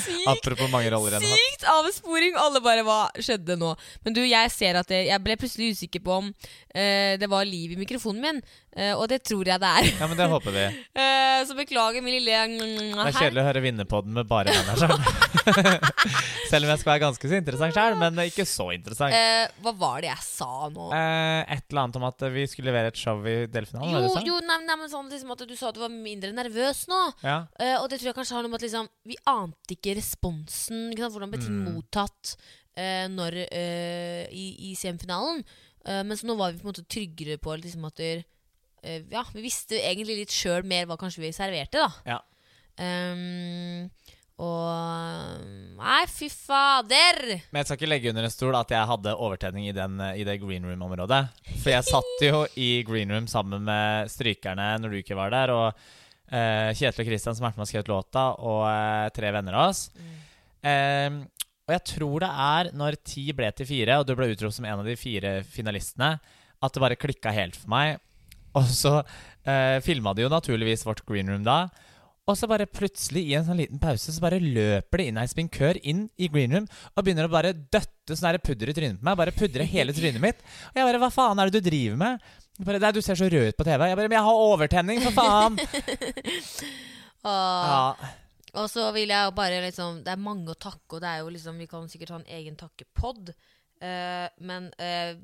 Sykt, 0.06 0.28
Apropos 0.30 0.70
mange 0.70 0.92
roller 0.94 1.16
enn 1.18 1.24
sykt 1.26 1.64
avsporing! 1.70 2.36
Alle 2.38 2.62
bare 2.62 2.84
Hva 2.86 3.00
skjedde 3.18 3.58
nå? 3.58 3.72
Men 4.06 4.14
du, 4.14 4.22
jeg 4.26 4.52
ser 4.54 4.78
at 4.78 4.90
det, 4.90 5.08
Jeg 5.10 5.22
ble 5.26 5.38
plutselig 5.42 5.72
usikker 5.74 6.04
på 6.06 6.20
om 6.20 6.30
uh, 6.30 7.14
det 7.18 7.30
var 7.32 7.48
liv 7.50 7.74
i 7.74 7.80
mikrofonen 7.80 8.22
min. 8.22 8.42
uh, 8.78 8.94
og 8.94 9.08
det 9.10 9.24
tror 9.26 9.50
jeg 9.50 9.62
det 9.62 9.72
er. 9.80 9.90
Ja, 9.98 10.10
men 10.12 10.20
det 10.20 10.28
håper 10.30 10.54
vi. 10.54 10.68
Uh, 10.94 11.42
så 11.50 11.58
beklager 11.58 12.06
min 12.06 12.14
lille 12.20 12.46
Det 12.46 13.08
er 13.08 13.18
kjedelig 13.18 13.42
å 13.42 13.48
høre 13.50 13.66
vinnerpodden 13.66 14.14
med 14.20 14.30
bare 14.30 14.54
manageren. 14.54 15.02
Selv 16.52 16.68
om 16.68 16.72
jeg 16.76 16.82
skal 16.82 16.92
være 16.94 17.04
ganske 17.08 17.30
så 17.30 17.40
interessant 17.40 17.74
sjøl, 17.74 17.98
men 18.02 18.22
ikke 18.28 18.46
så 18.50 18.70
interessant. 18.76 19.18
Hva 19.66 19.74
var 19.78 20.06
det 20.06 20.12
jeg 20.12 20.26
sa 20.28 20.70
nå? 20.70 20.92
Et 20.94 21.66
eller 21.72 21.82
annet 21.82 22.00
om 22.00 22.06
at 22.08 22.26
vi 22.34 22.46
skulle 22.50 22.70
levere 22.70 22.94
et 22.94 23.00
show 23.02 23.18
i 23.26 23.36
delfinalen. 23.50 23.98
Jo, 23.98 24.14
jo 24.30 24.40
nei, 24.46 24.60
nei, 24.68 24.78
men 24.78 24.92
sånn 24.92 25.10
liksom 25.10 25.34
at 25.34 25.46
du 25.50 25.56
sa 25.58 25.72
at 25.72 25.78
du 25.78 25.82
var 25.82 25.94
mindre 25.94 26.32
nervøs 26.36 26.86
nå. 26.92 27.02
Ja. 27.24 27.38
Uh, 27.60 27.78
og 27.82 27.90
det 27.90 28.00
tror 28.02 28.10
jeg 28.12 28.18
kanskje 28.18 28.36
har 28.38 28.44
noe 28.46 28.52
med 28.52 28.60
at 28.60 28.66
liksom, 28.68 28.90
vi 29.08 29.18
ante 29.32 29.76
ikke 29.78 29.96
responsen. 30.00 30.90
Ikke? 30.94 31.10
Hvordan 31.14 31.32
ble 31.32 31.40
ting 31.42 31.56
Mm. 31.62 31.74
mottatt 31.76 32.36
uh, 32.78 33.08
når, 33.14 33.40
uh, 33.48 34.24
i, 34.34 34.46
i 34.72 34.76
semifinalen. 34.80 35.44
Men 35.86 36.18
så 36.18 36.26
nå 36.26 36.34
var 36.34 36.50
vi 36.50 36.58
på 36.58 36.66
en 36.66 36.72
måte 36.72 36.82
tryggere 36.90 37.36
på 37.38 37.54
liksom, 37.62 37.84
at 37.86 38.00
Ja, 38.02 39.22
vi 39.36 39.44
visste 39.44 39.78
egentlig 39.78 40.16
litt 40.18 40.34
sjøl 40.34 40.66
mer 40.66 40.88
hva 40.90 40.98
kanskje 40.98 41.22
vi 41.22 41.30
serverte, 41.34 41.78
da. 41.78 41.92
Ja. 42.10 42.18
Um, 42.82 43.86
og 44.42 45.46
Nei, 45.78 46.02
fy 46.10 46.28
fader! 46.34 47.20
Men 47.54 47.62
jeg 47.62 47.68
skal 47.70 47.78
ikke 47.78 47.90
legge 47.92 48.10
under 48.12 48.26
en 48.28 48.34
stol 48.34 48.58
at 48.58 48.74
jeg 48.74 48.90
hadde 48.90 49.14
overtenning 49.14 49.70
i, 49.70 49.76
den, 49.76 50.00
i 50.18 50.26
det 50.28 50.40
green 50.42 50.66
room-området. 50.68 51.22
For 51.62 51.70
jeg 51.72 51.88
satt 51.88 52.26
jo 52.26 52.42
i 52.58 52.70
green 52.88 53.14
room 53.14 53.30
sammen 53.32 53.64
med 53.68 54.10
strykerne 54.12 54.74
når 54.82 54.90
du 54.96 55.00
ikke 55.04 55.18
var 55.20 55.32
der, 55.36 55.54
og 55.54 55.86
eh, 56.32 56.72
Kjetil 56.76 57.04
og 57.04 57.10
Kristian 57.10 57.38
som 57.38 57.46
har 57.46 57.54
vært 57.54 57.62
med 57.62 57.68
og 57.68 57.72
skrevet 57.72 57.92
låta, 57.92 58.26
og 58.40 58.64
eh, 58.70 59.10
tre 59.16 59.32
venner 59.36 59.58
av 59.60 59.72
oss. 59.72 59.88
Eh, 60.66 61.22
og 61.66 61.74
jeg 61.74 61.86
tror 61.96 62.22
det 62.22 62.32
er 62.46 62.72
når 62.78 63.00
ti 63.02 63.26
ble 63.34 63.50
til 63.58 63.70
fire, 63.70 64.00
og 64.00 64.06
du 64.08 64.14
ble 64.18 64.30
utropt 64.34 64.58
som 64.58 64.68
en 64.70 64.84
av 64.84 64.88
de 64.88 64.98
fire 65.00 65.40
finalistene, 65.50 66.16
at 66.62 66.76
det 66.76 66.84
bare 66.84 67.00
klikka 67.00 67.34
helt 67.34 67.58
for 67.58 67.72
meg. 67.74 67.98
Og 68.56 68.70
så 68.72 69.00
eh, 69.00 69.82
filma 69.84 70.14
de 70.16 70.26
jo 70.26 70.32
naturligvis 70.32 70.86
vårt 70.88 71.04
green 71.08 71.30
room 71.32 71.44
da. 71.46 71.66
Og 72.26 72.38
så 72.40 72.48
bare 72.50 72.66
plutselig, 72.66 73.22
i 73.28 73.36
en 73.38 73.46
sånn 73.46 73.60
liten 73.60 73.82
pause, 73.82 74.10
så 74.10 74.22
bare 74.24 74.42
løper 74.42 75.02
det 75.02 75.10
inn 75.12 75.20
ei 75.22 75.28
spinkør 75.30 75.78
inn 75.86 76.08
i 76.18 76.30
green 76.34 76.56
room 76.56 76.66
og 76.66 77.04
begynner 77.04 77.28
å 77.28 77.34
bare 77.34 77.54
døtte 77.54 78.16
sånn 78.16 78.32
der 78.32 78.42
pudder 78.42 78.72
i 78.72 78.74
trynet 78.78 79.02
på 79.02 79.06
meg. 79.06 79.20
Bare 79.20 79.36
pudre 79.36 79.68
hele 79.70 79.94
trynet 79.94 80.24
mitt. 80.24 80.42
Og 80.72 80.80
jeg 80.80 80.88
bare 80.88 81.02
Hva 81.04 81.12
faen 81.14 81.42
er 81.42 81.52
det 81.52 81.62
du 81.62 81.70
driver 81.70 82.00
med? 82.02 82.26
Bare, 82.64 82.80
Nei, 82.80 82.92
du 82.96 83.02
ser 83.04 83.18
så 83.20 83.28
rød 83.28 83.50
ut 83.52 83.58
på 83.60 83.66
TV. 83.68 83.84
Jeg 83.90 83.98
bare 84.00 84.08
Men 84.08 84.16
jeg 84.16 84.24
har 84.28 84.44
overtenning, 84.46 85.02
for 85.04 85.12
faen! 85.18 85.58
Og, 87.26 87.66
Ja. 87.66 87.96
og 88.54 88.68
så 88.70 88.84
vil 88.94 89.10
jeg 89.10 89.26
jo 89.26 89.32
bare 89.34 89.62
liksom 89.64 90.04
Det 90.06 90.12
er 90.14 90.20
mange 90.22 90.52
å 90.54 90.58
takke, 90.62 90.98
og 90.98 91.02
det 91.02 91.10
er 91.10 91.24
jo 91.24 91.32
liksom 91.34 91.58
Vi 91.58 91.66
kan 91.72 91.88
sikkert 91.90 92.12
ha 92.14 92.20
en 92.22 92.28
egen 92.38 92.56
takkepod. 92.60 93.32
uh, 93.82 94.28
men 94.46 94.68
uh, 94.80 95.16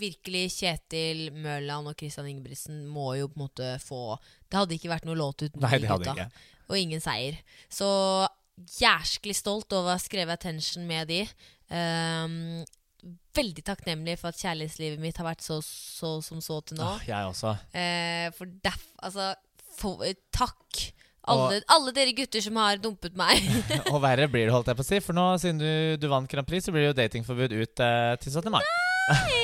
virkelig 0.00 0.46
Kjetil 0.56 1.26
Mørland 1.34 1.90
og 1.90 1.96
Christian 2.00 2.28
Ingebrigtsen 2.30 2.84
må 2.88 3.10
jo 3.18 3.28
på 3.28 3.36
en 3.40 3.44
måte 3.44 3.70
få 3.84 4.16
Det 4.48 4.56
hadde 4.60 4.76
ikke 4.78 4.92
vært 4.94 5.04
noe 5.08 5.18
låt 5.18 5.42
uten 5.44 5.60
Nei, 5.60 5.74
de 5.76 5.84
det 5.84 5.90
hadde 5.92 6.08
gutta. 6.08 6.26
ikke. 6.30 6.46
Og 6.70 6.78
ingen 6.78 7.00
seier. 7.02 7.36
Så 7.68 7.88
jæsklig 8.80 9.34
stolt 9.34 9.72
over 9.74 9.90
å 9.90 9.96
ha 9.96 10.00
skrevet 10.00 10.36
Attention 10.38 10.84
med 10.86 11.08
de. 11.10 11.24
Ehm, 11.74 12.62
veldig 13.36 13.62
takknemlig 13.66 14.16
for 14.20 14.30
at 14.32 14.40
kjærlighetslivet 14.40 15.00
mitt 15.02 15.18
har 15.20 15.28
vært 15.30 15.44
så, 15.44 15.60
så 15.64 16.16
som 16.24 16.40
så 16.44 16.60
til 16.66 16.80
nå. 16.80 16.86
Ah, 16.96 17.04
jeg 17.06 17.28
også. 17.30 17.54
Eh, 17.76 18.26
for 18.36 18.50
derf, 18.64 18.86
altså 19.02 19.32
for, 19.78 20.02
eh, 20.06 20.16
Takk. 20.34 20.88
Alle, 21.30 21.60
alle 21.70 21.92
dere 21.94 22.14
gutter 22.16 22.42
som 22.42 22.56
har 22.58 22.78
dumpet 22.82 23.14
meg. 23.18 23.44
Og 23.92 24.00
verre 24.02 24.26
blir 24.32 24.48
det, 24.48 24.54
holdt 24.54 24.70
jeg 24.72 24.78
på 24.78 24.82
å 24.82 24.88
si. 24.88 25.00
For 25.04 25.14
nå, 25.14 25.26
siden 25.38 25.60
du, 25.60 25.68
du 26.00 26.06
vant 26.10 26.26
Grand 26.32 26.48
Prix, 26.48 26.64
så 26.66 26.72
blir 26.74 26.86
det 26.86 26.88
jo 26.90 26.96
datingforbud 27.02 27.52
ut 27.54 27.82
eh, 27.86 28.14
til 28.22 28.32
17. 28.38 28.50
mai. 28.54 28.62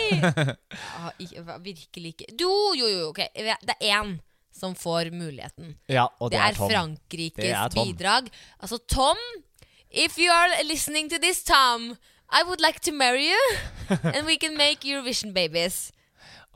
Ah, 0.06 1.10
ikke, 1.18 1.42
virkelig 1.64 2.12
ikke. 2.14 2.26
Jo, 2.38 2.50
jo, 2.78 2.86
jo. 2.86 3.06
ok 3.10 3.18
Det 3.34 3.74
er 3.74 3.96
én 3.96 4.12
som 4.54 4.76
får 4.78 5.10
muligheten. 5.10 5.74
Ja, 5.90 6.06
og 6.20 6.30
Det, 6.30 6.36
det, 6.38 6.42
er, 6.44 6.52
er 6.52 6.58
Tom. 6.60 6.70
Frankrikes 6.70 7.42
Det 7.42 7.50
er 7.52 7.72
Tom. 7.74 7.88
bidrag. 7.90 8.28
Altså, 8.62 8.78
Tom, 8.88 9.18
if 9.90 10.16
you 10.18 10.30
are 10.32 10.62
listening 10.64 11.10
to 11.10 11.18
this, 11.18 11.42
Tom, 11.44 11.90
I 12.32 12.42
would 12.46 12.60
like 12.60 12.80
to 12.80 12.92
marry 12.92 13.28
you, 13.28 13.42
and 13.88 14.26
we 14.26 14.36
can 14.36 14.56
make 14.56 14.80
Eurovision 14.84 15.32
babies. 15.32 15.92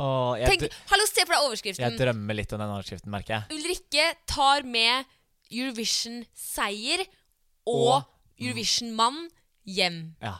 Og 0.00 0.38
jeg, 0.40 0.48
Tenk, 0.48 0.76
hallo, 0.90 1.04
se 1.06 1.24
for 1.26 1.34
deg 1.36 1.44
overskriften. 1.46 1.84
jeg 1.84 1.98
drømmer 2.00 2.34
litt 2.38 2.52
om 2.56 2.62
den 2.62 2.70
overskriften, 2.72 3.10
merker 3.12 3.34
jeg. 3.36 3.58
Ulrikke 3.58 4.06
tar 4.32 4.64
med 4.64 5.04
Eurovision-seier 5.52 7.02
og, 7.68 8.00
Og- 8.00 8.06
Eurovision-mann 8.40 9.26
hjem 9.68 10.00
Ja. 10.24 10.38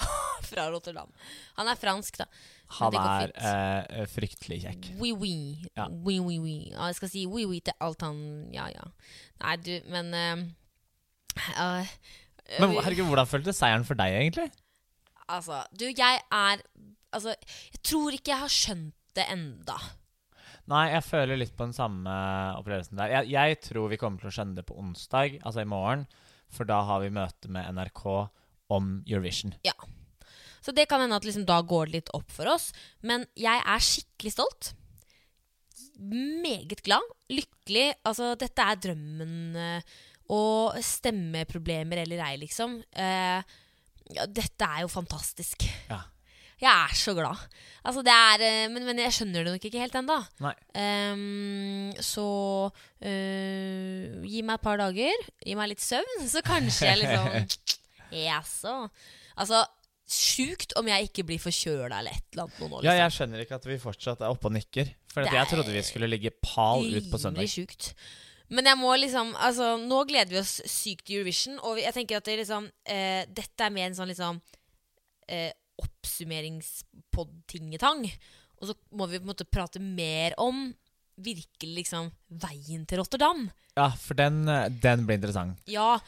fra 0.48 0.70
Rotterdam. 0.72 1.12
Han 1.58 1.68
er 1.68 1.76
fransk, 1.76 2.16
da. 2.22 2.26
Han 2.78 2.94
er 2.94 3.32
eh, 3.34 4.06
fryktelig 4.08 4.60
kjekk. 4.64 4.88
Oui, 5.02 5.10
oui. 5.12 5.34
Ja. 5.76 5.88
Oui, 5.90 6.16
oui, 6.22 6.38
oui. 6.40 6.56
Ja, 6.70 6.86
jeg 6.88 6.96
skal 7.00 7.10
si 7.12 7.26
oui, 7.26 7.44
oui 7.50 7.58
til 7.66 7.74
alt 7.82 8.00
han 8.06 8.20
Ja, 8.54 8.68
ja. 8.70 8.86
Nei, 9.42 9.56
du, 9.60 9.72
men 9.90 10.14
uh, 10.14 10.44
eh, 11.58 11.92
Men 12.58 12.74
herregud, 12.80 13.06
hvordan 13.12 13.30
føltes 13.30 13.60
seieren 13.60 13.86
for 13.86 13.98
deg, 14.00 14.16
egentlig? 14.18 14.48
Altså, 15.30 15.62
du, 15.78 15.86
jeg 15.86 16.22
er 16.26 16.62
Altså, 17.10 17.32
jeg 17.74 17.80
tror 17.82 18.14
ikke 18.14 18.30
jeg 18.30 18.38
har 18.38 18.52
skjønt 18.54 19.14
det 19.18 19.24
enda. 19.32 19.74
Nei, 20.70 20.84
jeg 20.92 21.02
føler 21.02 21.40
litt 21.40 21.56
på 21.58 21.66
den 21.66 21.74
samme 21.74 22.12
opplevelsen 22.54 23.00
der. 23.00 23.10
Jeg, 23.16 23.32
jeg 23.32 23.56
tror 23.66 23.88
vi 23.90 23.98
kommer 23.98 24.22
til 24.22 24.30
å 24.30 24.34
skjønne 24.36 24.60
det 24.60 24.66
på 24.68 24.76
onsdag, 24.78 25.40
altså 25.42 25.64
i 25.64 25.70
morgen. 25.70 26.04
For 26.54 26.68
da 26.68 26.80
har 26.86 27.02
vi 27.02 27.10
møte 27.14 27.50
med 27.50 27.66
NRK 27.74 28.04
om 28.70 28.92
Eurovision. 29.10 29.56
Ja. 29.66 29.74
Så 30.62 30.70
det 30.76 30.86
kan 30.90 31.02
hende 31.02 31.18
at 31.18 31.26
liksom 31.26 31.48
da 31.48 31.58
går 31.66 31.90
det 31.90 31.96
litt 31.96 32.12
opp 32.14 32.30
for 32.30 32.46
oss. 32.52 32.68
Men 33.02 33.26
jeg 33.34 33.58
er 33.58 33.82
skikkelig 33.82 34.34
stolt. 34.36 34.70
Meget 35.98 36.84
glad. 36.86 37.10
Lykkelig. 37.32 37.88
Altså, 38.06 38.36
dette 38.38 38.62
er 38.62 38.78
drømmen. 38.86 39.34
eh, 39.56 39.82
Og 40.30 40.78
stemmeproblemer 40.84 42.04
eller 42.04 42.22
ei, 42.28 42.36
liksom. 42.44 42.78
Eh, 42.94 43.58
ja, 44.14 44.26
dette 44.26 44.66
er 44.66 44.84
jo 44.84 44.90
fantastisk. 44.92 45.66
Ja. 45.90 46.04
Jeg 46.60 46.68
er 46.68 46.94
så 46.98 47.14
glad. 47.16 47.40
Altså, 47.88 48.02
det 48.04 48.12
er 48.12 48.42
eh, 48.44 48.68
men, 48.68 48.84
men 48.84 48.98
jeg 49.00 49.14
skjønner 49.16 49.46
det 49.46 49.54
nok 49.54 49.64
ikke 49.64 49.80
helt 49.80 49.96
ennå. 49.96 50.18
Ehm, 50.76 51.90
så 52.04 52.26
uh, 52.68 54.26
gi 54.28 54.42
meg 54.44 54.58
et 54.58 54.66
par 54.66 54.80
dager. 54.82 55.24
Gi 55.46 55.56
meg 55.56 55.72
litt 55.72 55.84
søvn, 55.84 56.26
så 56.28 56.44
kanskje 56.44 56.90
jeg 56.90 57.00
liksom 57.00 57.78
Jaså. 58.28 58.74
Altså, 59.40 59.62
sjukt 60.10 60.74
om 60.76 60.88
jeg 60.90 61.08
ikke 61.08 61.24
blir 61.30 61.40
forkjøla 61.40 62.02
eller 62.02 62.18
et 62.18 62.26
eller 62.34 62.44
annet. 62.44 62.60
noen 62.60 62.72
Ja, 62.74 62.80
liksom. 62.82 62.98
jeg 63.00 63.16
skjønner 63.16 63.44
ikke 63.46 63.60
at 63.60 63.68
vi 63.70 63.78
fortsatt 63.80 64.24
er 64.26 64.34
oppe 64.34 64.50
og 64.50 64.56
nikker. 64.58 64.90
For 65.14 65.24
jeg 65.24 65.40
er 65.40 65.48
trodde 65.48 65.72
vi 65.72 65.84
skulle 65.86 66.10
ligge 66.10 66.34
pal 66.44 66.84
ut 66.84 67.08
på 67.08 67.22
søndag. 67.22 67.40
Rimelig 67.40 67.54
sjukt. 67.56 67.94
Men 68.50 68.66
jeg 68.66 68.78
må 68.80 68.90
liksom 68.98 69.28
Altså, 69.38 69.76
nå 69.78 70.00
gleder 70.08 70.32
vi 70.34 70.40
oss 70.42 70.56
sykt 70.66 71.04
til 71.06 71.16
Eurovision, 71.20 71.58
og 71.62 71.78
jeg 71.78 71.94
tenker 71.96 72.16
at 72.18 72.26
det 72.26 72.38
liksom 72.42 72.66
eh, 72.84 73.22
Dette 73.30 73.64
er 73.66 73.70
mer 73.74 73.86
en 73.90 73.98
sånn 73.98 74.10
liksom 74.10 74.40
eh, 75.30 75.52
oppsummeringspod-tingetang. 75.80 78.00
Og 78.60 78.64
så 78.68 78.74
må 78.92 79.06
vi 79.08 79.18
på 79.20 79.24
en 79.24 79.30
måte 79.32 79.46
prate 79.48 79.80
mer 79.80 80.34
om 80.40 80.74
virkelig 81.20 81.74
liksom 81.82 82.10
veien 82.42 82.86
til 82.88 82.98
Rotterdam. 83.00 83.46
Ja, 83.76 83.90
for 84.00 84.14
den, 84.18 84.36
den 84.82 85.06
blir 85.08 85.16
interessant. 85.20 85.60
Ja. 85.70 85.98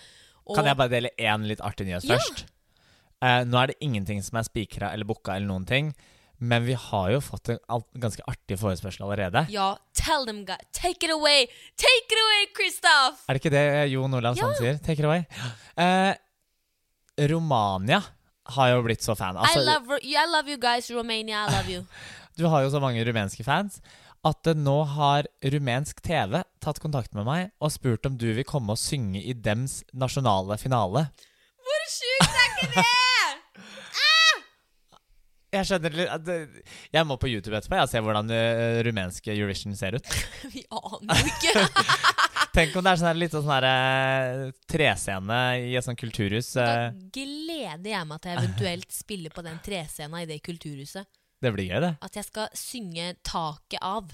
Og, 0.43 0.55
Kan 0.57 0.67
jeg 0.69 0.79
bare 0.81 0.93
dele 0.93 1.11
én 1.21 1.47
litt 1.49 1.63
artig 1.65 1.87
nyhet 1.89 2.05
Ja. 2.09 2.17
først? 2.19 2.39
Eh, 3.23 3.43
nå 3.47 3.57
er 3.61 3.67
det 3.71 3.79
ingenting 3.85 4.21
som 4.25 4.39
er 4.41 4.45
spikra 4.49 4.87
eller 4.93 5.07
booka 5.09 5.31
eller 5.37 5.49
noen 5.49 5.67
ting. 5.69 5.87
Men 6.43 6.65
vi 6.67 6.75
har 6.75 7.11
jo 7.15 7.21
fått 7.23 7.53
en 7.55 7.61
ganske 8.03 8.25
artig 8.27 8.57
forespørsel 8.59 9.05
allerede. 9.07 9.45
Ja, 9.55 9.69
tell 9.95 10.25
them, 10.27 10.41
guys. 10.49 10.65
Take 10.75 11.07
it 11.07 11.13
away! 11.15 11.47
Take 11.79 12.09
it 12.11 12.19
away, 12.19 12.49
Kristoff! 12.57 13.23
Er 13.29 13.37
det 13.39 13.45
ikke 13.45 13.53
det 13.55 13.63
Jon 13.93 14.19
Olav 14.19 14.35
Sand 14.41 14.59
sier? 14.59 14.81
Take 14.83 14.99
it 14.99 15.07
away. 15.07 15.23
Eh, 15.79 16.17
Romania 17.31 18.01
har 18.57 18.73
jo 18.73 18.83
blitt 18.83 19.05
så 19.07 19.15
fan. 19.15 19.39
I, 19.39 19.45
Altså, 19.47 19.63
love, 19.69 20.01
I 20.03 20.25
love 20.27 20.51
you 20.51 20.59
guys, 20.59 20.91
Romania. 20.91 21.45
I 21.47 21.55
love 21.55 21.71
you. 21.71 21.85
du 22.39 22.49
har 22.51 22.65
jo 22.65 22.73
så 22.75 22.81
mange 22.83 23.05
rumenske 23.07 23.45
fans 23.47 23.79
at 24.27 24.53
nå 24.55 24.77
har 24.97 25.27
rumensk 25.51 25.99
TV 26.07 26.43
tatt 26.63 26.79
kontakt 26.83 27.15
med 27.15 27.27
meg 27.27 27.49
og 27.63 27.73
spurt 27.75 28.07
om 28.07 28.19
du 28.19 28.29
vil 28.37 28.47
komme 28.47 28.75
og 28.75 28.79
synge 28.83 29.23
i 29.23 29.35
dems 29.35 29.81
nasjonale 29.95 30.59
finale. 30.63 31.09
Hvor 31.63 31.89
sjukt 31.91 32.29
er 32.31 32.51
ikke 32.51 32.75
det?! 32.83 33.12
Jeg 35.53 35.69
skjønner 35.69 35.93
litt 35.93 36.09
at 36.09 36.29
Jeg 36.95 37.05
må 37.05 37.19
på 37.21 37.29
YouTube 37.29 37.59
etterpå 37.59 37.77
jeg, 37.77 37.85
og 37.85 37.93
se 37.93 38.01
hvordan 38.01 38.31
uh, 38.33 38.81
rumenske 38.87 39.35
Eurovision 39.35 39.77
ser 39.77 39.99
ut. 39.99 40.13
Vi 40.55 40.65
aner 40.73 41.29
ikke. 41.29 41.67
Tenk 42.57 42.75
om 42.77 42.85
det 42.85 42.93
er 42.93 43.01
sånn 43.01 43.17
litt 43.21 43.33
sånn 43.33 43.49
her, 43.49 43.65
eh, 43.65 44.51
trescene 44.69 45.39
i 45.65 45.71
et 45.79 45.87
sånt 45.87 46.01
kulturhus. 46.01 46.51
Da 46.59 46.67
eh, 46.91 46.99
gleder 47.15 47.89
jeg 47.95 48.09
meg 48.11 48.21
til 48.21 48.33
jeg 48.33 48.41
eventuelt 48.43 48.93
spiller 48.93 49.33
på 49.33 49.45
den 49.47 49.57
trescena 49.65 50.21
i 50.21 50.29
det 50.29 50.37
kulturhuset. 50.45 51.09
det 51.41 51.53
blir 51.55 51.71
gøy, 51.71 51.79
det. 51.85 51.95
At 52.05 52.19
jeg 52.21 52.29
skal 52.29 52.53
synge 52.57 53.07
taket 53.25 53.81
av. 53.81 54.13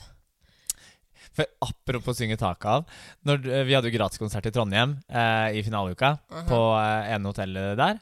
For 1.34 1.50
Apropos 1.66 2.18
synge 2.18 2.38
taket 2.38 2.70
av. 2.70 2.86
Når, 3.26 3.42
vi 3.66 3.74
hadde 3.74 3.90
jo 3.90 3.96
gratiskonsert 3.98 4.46
i 4.46 4.54
Trondheim 4.54 4.96
eh, 5.10 5.58
i 5.58 5.66
finaleuka. 5.66 6.14
På 6.46 6.62
eh, 6.78 7.10
ene 7.16 7.34
hotellet 7.34 7.74
der. 7.78 7.98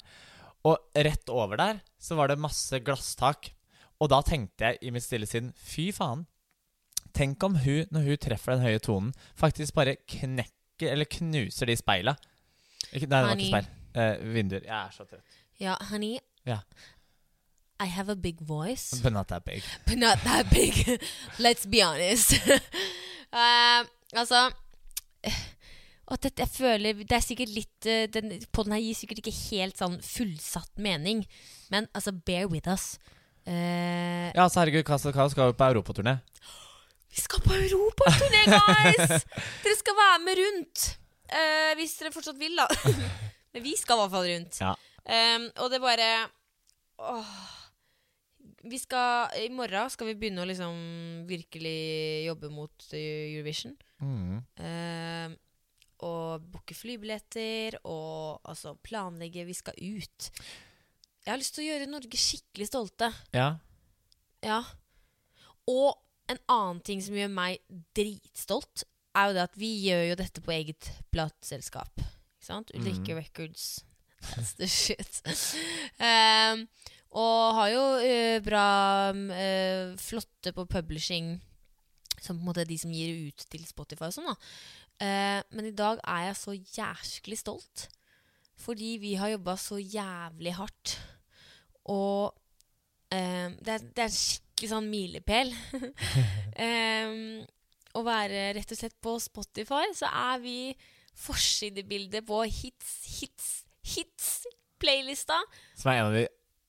Og 0.66 1.02
rett 1.06 1.30
over 1.30 1.60
der 1.60 1.82
så 2.02 2.16
var 2.18 2.30
det 2.32 2.40
masse 2.42 2.80
glasstak. 2.82 3.52
Og 4.02 4.10
da 4.12 4.20
tenkte 4.26 4.72
jeg 4.72 4.80
i 4.82 4.92
mitt 4.92 5.04
stille 5.06 5.28
sinn 5.28 5.52
Fy 5.56 5.88
faen. 5.94 6.26
Tenk 7.16 7.42
om 7.46 7.54
hun, 7.62 7.86
når 7.94 8.10
hun 8.10 8.18
treffer 8.20 8.56
den 8.56 8.66
høye 8.66 8.80
tonen, 8.82 9.14
faktisk 9.38 9.76
bare 9.78 9.96
knekker 10.10 10.90
eller 10.92 11.08
knuser 11.08 11.70
de 11.70 11.76
speila. 11.78 12.12
Ikke, 12.90 13.06
nei, 13.06 13.08
det 13.08 13.22
var 13.22 13.30
Honey. 13.30 13.46
ikke 13.46 13.54
speil. 13.54 13.70
Eh, 13.96 14.26
vinduer. 14.34 14.66
Jeg 14.66 14.76
er 14.76 14.92
så 14.92 15.06
trøtt. 15.08 15.38
Ja, 15.62 15.78
honey. 15.88 16.18
Ja. 16.44 16.58
I 17.80 17.86
have 17.92 18.12
a 18.12 18.16
big 18.16 18.40
voice. 18.40 19.00
But 19.02 19.12
not 19.12 19.28
that 19.28 19.44
big. 19.44 19.62
But 19.86 19.98
not 19.98 20.18
that 20.24 20.50
big. 20.50 21.00
Let's 21.44 21.64
be 21.64 21.80
honest. 21.84 22.32
uh, 23.32 23.84
altså 24.20 24.50
at 26.14 26.22
det, 26.22 26.30
jeg 26.38 26.50
føler 26.54 27.00
Det 27.02 27.16
er 27.16 27.24
sikkert 27.24 27.50
litt 27.50 27.82
På 27.82 28.04
den, 28.14 28.36
Podden 28.54 28.76
her 28.76 28.82
gir 28.84 28.94
sikkert 28.94 29.24
ikke 29.24 29.34
helt 29.50 29.80
sånn 29.80 29.96
fullsatt 30.04 30.70
mening, 30.78 31.24
men 31.72 31.88
altså, 31.96 32.14
bear 32.14 32.46
with 32.46 32.70
us. 32.70 32.94
Uh, 33.46 34.30
Ja, 34.34 34.46
så 34.46 34.62
herregud, 34.62 34.84
og 34.84 35.14
Kaos 35.14 35.34
skal 35.34 35.50
jo 35.50 35.56
på 35.58 35.66
europaturné. 35.66 36.18
Vi 37.16 37.22
skal 37.24 37.42
på 37.42 37.54
europaturné, 37.56 38.44
guys! 38.50 39.26
dere 39.64 39.76
skal 39.78 39.98
være 39.98 40.22
med 40.24 40.40
rundt. 40.42 40.86
Uh, 41.30 41.72
hvis 41.78 41.94
dere 42.00 42.14
fortsatt 42.14 42.38
vil, 42.38 42.58
da. 42.58 42.66
Men 43.54 43.64
vi 43.64 43.74
skal 43.78 43.96
i 43.96 44.02
hvert 44.02 44.14
fall 44.14 44.26
rundt. 44.30 44.58
Ja. 44.60 44.74
Um, 45.06 45.46
og 45.62 45.70
det 45.72 45.80
bare 45.82 46.10
åh. 46.98 47.36
Vi 48.66 48.78
skal 48.82 49.30
I 49.38 49.46
morgen 49.54 49.90
skal 49.94 50.08
vi 50.10 50.16
begynne 50.18 50.42
å 50.42 50.48
liksom 50.48 50.76
virkelig 51.28 51.78
jobbe 52.26 52.48
mot 52.50 52.86
eh, 52.90 53.36
Eurovision. 53.36 53.76
Mm. 54.02 54.40
Ehm, 54.58 55.36
og 56.04 56.44
booke 56.52 56.76
flybilletter 56.76 57.78
og 57.84 58.42
altså 58.44 58.74
planlegge. 58.84 59.46
Vi 59.48 59.56
skal 59.56 59.78
ut. 59.80 60.30
Jeg 61.24 61.32
har 61.32 61.40
lyst 61.40 61.56
til 61.56 61.64
å 61.64 61.70
gjøre 61.70 61.90
Norge 61.90 62.18
skikkelig 62.20 62.68
stolte. 62.68 63.10
Ja. 63.34 63.54
Ja. 64.44 64.60
Og 65.66 65.96
en 66.30 66.38
annen 66.50 66.82
ting 66.86 67.02
som 67.02 67.16
gjør 67.18 67.32
meg 67.32 67.62
dritstolt, 67.96 68.86
er 69.16 69.30
jo 69.30 69.36
det 69.36 69.44
at 69.46 69.58
vi 69.58 69.70
gjør 69.86 70.04
jo 70.10 70.18
dette 70.20 70.42
på 70.44 70.52
eget 70.54 70.90
plateselskap. 71.14 72.02
Ikke 72.02 72.46
sant? 72.46 72.72
Ulrikke 72.76 73.16
Records. 73.16 73.80
That's 74.26 74.54
the 74.58 74.68
shit. 74.68 75.20
um, 76.00 76.66
og 77.22 77.58
har 77.60 77.72
jo 77.72 77.84
uh, 78.02 78.38
bra 78.44 78.68
uh, 79.14 79.94
Flotte 80.02 80.52
på 80.52 80.66
publishing, 80.68 81.36
som 82.20 82.36
på 82.36 82.42
en 82.42 82.48
måte 82.50 82.64
er 82.64 82.70
de 82.70 82.78
som 82.80 82.92
gir 82.92 83.30
ut 83.30 83.46
til 83.50 83.64
Spotify 83.68 84.10
og 84.10 84.18
sånn, 84.18 84.30
da. 84.30 84.36
Eh, 85.02 85.40
men 85.52 85.68
i 85.68 85.74
dag 85.76 86.00
er 86.02 86.30
jeg 86.30 86.38
så 86.40 86.56
jæsklig 86.56 87.38
stolt. 87.40 87.86
Fordi 88.56 88.96
vi 89.00 89.14
har 89.20 89.34
jobba 89.34 89.56
så 89.60 89.78
jævlig 89.80 90.54
hardt. 90.56 90.96
Og 91.92 92.32
eh, 93.12 93.52
det, 93.60 93.76
er, 93.76 93.84
det 93.96 94.06
er 94.06 94.14
skikkelig 94.14 94.70
sånn 94.72 94.88
milepæl. 94.90 95.52
Em, 96.66 97.44
å 97.96 98.02
være 98.04 98.50
rett 98.56 98.72
og 98.72 98.80
slett 98.80 98.96
på 99.04 99.16
Spotify, 99.20 99.84
så 99.96 100.08
er 100.08 100.40
vi 100.42 100.56
forsidebildet 101.16 102.26
på 102.28 102.42
hits, 102.44 102.96
hits, 103.20 103.50
hits-playlista. 103.94 105.38
Som 105.76 105.92
er 105.92 106.00
en 106.00 106.10
av 106.10 106.16
de 106.16 106.26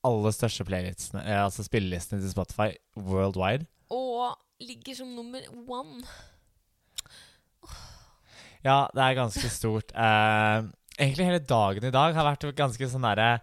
aller 0.08 0.36
største 0.36 0.64
playlistene, 0.68 1.24
altså 1.42 1.66
spillelistene 1.68 2.22
til 2.24 2.32
Spotify 2.32 2.70
worldwide. 2.96 3.68
Og 3.92 4.36
ligger 4.64 4.96
som 5.02 5.12
nummer 5.16 5.44
one. 5.68 6.04
Ja, 8.66 8.86
det 8.94 9.04
er 9.04 9.18
ganske 9.18 9.50
stort. 9.54 9.92
Uh, 9.96 10.70
egentlig 10.98 11.28
hele 11.30 11.44
dagen 11.44 11.88
i 11.88 11.94
dag 11.94 12.16
har 12.18 12.32
vært 12.32 12.48
ganske 12.58 12.90
sånn 12.90 13.06
derre 13.06 13.38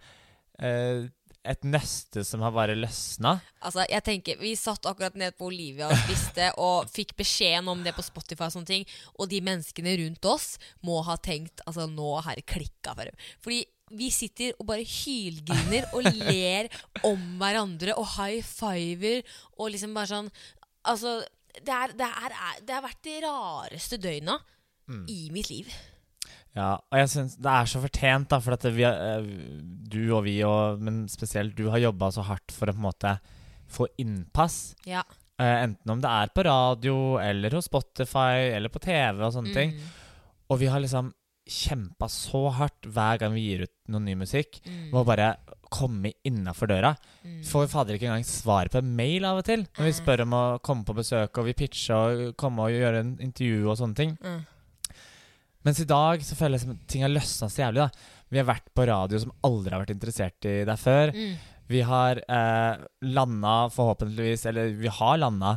uh, 0.62 1.05
Et 1.44 1.66
nøste 1.68 2.22
som 2.24 2.40
har 2.40 2.55
bare 2.57 2.77
løsna. 2.79 3.35
Altså, 3.61 3.85
jeg 3.90 4.00
tenker, 4.07 4.38
Vi 4.40 4.55
satt 4.57 4.87
akkurat 4.88 5.16
ned 5.20 5.37
på 5.37 5.50
Olivia 5.50 5.90
og 5.90 5.98
spiste 6.07 6.48
og 6.57 6.88
fikk 6.88 7.12
beskjeden 7.18 7.68
om 7.68 7.83
det 7.85 7.92
på 7.92 8.05
Spotify. 8.07 8.46
Og 8.46 8.55
sånne 8.55 8.70
ting 8.70 8.87
Og 9.18 9.29
de 9.29 9.42
menneskene 9.44 9.92
rundt 10.00 10.24
oss 10.31 10.55
må 10.81 11.03
ha 11.05 11.18
tenkt 11.20 11.61
altså 11.68 11.85
nå 11.90 12.16
har 12.24 12.40
det 12.40 12.46
klikka 12.48 12.96
for 12.96 13.11
dem. 13.11 13.29
Fordi 13.44 13.61
vi 13.94 14.09
sitter 14.09 14.57
og 14.57 14.70
bare 14.70 14.87
hylgriner 14.88 15.90
og 15.92 16.09
ler 16.09 16.70
om 17.05 17.20
hverandre 17.40 17.92
og 18.00 18.09
high 18.16 18.40
fiver 18.40 19.20
og 19.59 19.74
liksom 19.74 19.96
bare 19.96 20.12
sånn 20.14 20.35
Altså, 20.85 21.22
det, 21.64 21.72
er, 21.72 21.92
det, 21.96 22.05
er, 22.05 22.33
det 22.61 22.74
har 22.77 22.83
vært 22.85 23.05
det 23.07 23.20
rareste 23.24 23.96
døgna 23.96 24.35
i 25.09 25.31
mitt 25.33 25.51
liv. 25.51 25.66
Ja, 26.55 26.77
og 26.79 26.99
jeg 27.01 27.09
synes 27.11 27.35
det 27.42 27.51
er 27.51 27.66
så 27.66 27.81
fortjent, 27.83 28.29
da, 28.31 28.38
for 28.38 28.53
at 28.55 28.62
vi, 28.62 28.85
eh, 28.87 29.25
du 29.90 30.14
og 30.14 30.23
vi, 30.25 30.37
og, 30.47 30.79
men 30.81 31.09
spesielt 31.11 31.57
du, 31.59 31.68
har 31.73 31.79
jobba 31.83 32.12
så 32.14 32.23
hardt 32.23 32.53
for 32.55 32.70
å 32.70 32.73
på 32.77 32.79
en 32.79 32.87
måte 32.87 33.14
få 33.75 33.88
innpass. 33.99 34.75
Ja. 34.87 35.03
Eh, 35.40 35.64
enten 35.64 35.90
om 35.90 36.01
det 36.01 36.11
er 36.14 36.31
på 36.31 36.44
radio, 36.47 37.18
eller 37.18 37.51
hos 37.59 37.66
Spotify, 37.66 38.53
eller 38.55 38.68
på 38.70 38.79
TV 38.85 39.18
og 39.27 39.33
sånne 39.35 39.53
ting. 39.57 39.75
Mm, 39.75 39.90
Og 40.53 40.59
vi 40.61 40.66
har 40.70 40.79
liksom 40.85 41.12
kjempa 41.51 42.07
så 42.09 42.47
hardt 42.57 42.87
hver 42.87 43.18
gang 43.20 43.35
vi 43.35 43.42
gir 43.51 43.64
ut 43.66 43.73
noe 43.92 44.01
ny 44.01 44.14
musikk, 44.16 44.61
mm, 44.64 44.92
med 44.92 45.01
å 45.03 45.05
bare 45.05 45.33
komme 45.75 46.12
innafor 46.25 46.68
døra. 46.70 46.94
mm. 47.25 47.42
Får 47.51 47.66
fader 47.68 47.94
ikke 47.99 48.07
engang 48.07 48.25
svar 48.25 48.68
på 48.70 48.79
en 48.79 48.94
mail 48.97 49.25
av 49.27 49.38
og 49.42 49.44
til. 49.44 49.66
Når 49.77 49.85
vi 49.85 49.92
Mm. 49.92 49.99
spør 50.07 50.20
om 50.23 50.31
å 50.38 50.61
komme 50.62 50.85
på 50.85 50.94
besøk, 50.94 51.37
og 51.37 51.44
vi 51.47 51.53
pitcher 51.53 51.94
og 52.31 52.37
komme 52.37 52.61
og 52.62 52.70
gjøre 52.70 53.01
en 53.01 53.16
intervju 53.18 53.66
og 53.68 53.77
sånne 53.77 53.97
ting. 53.97 54.16
Mm. 54.23 54.47
Mens 55.64 55.81
i 55.81 55.88
dag 55.88 56.24
så 56.24 56.37
føler 56.37 56.59
jeg 56.59 56.66
som 56.66 56.81
ting 56.90 57.05
har 57.07 57.12
løsna 57.12 57.48
så 57.48 57.64
jævlig. 57.64 57.87
da 57.87 58.33
Vi 58.33 58.40
har 58.40 58.48
vært 58.48 58.68
på 58.77 58.87
radio 58.88 59.20
som 59.22 59.33
aldri 59.46 59.72
har 59.72 59.85
vært 59.85 59.94
interessert 59.96 60.48
i 60.50 60.59
deg 60.68 60.81
før. 60.81 61.14
Mm. 61.16 61.35
Vi 61.72 61.81
har 61.88 62.20
eh, 62.20 62.85
landa 63.16 63.55
forhåpentligvis, 63.72 64.44
eller 64.50 64.74
vi 64.77 64.90
har 64.92 65.16
landa 65.22 65.55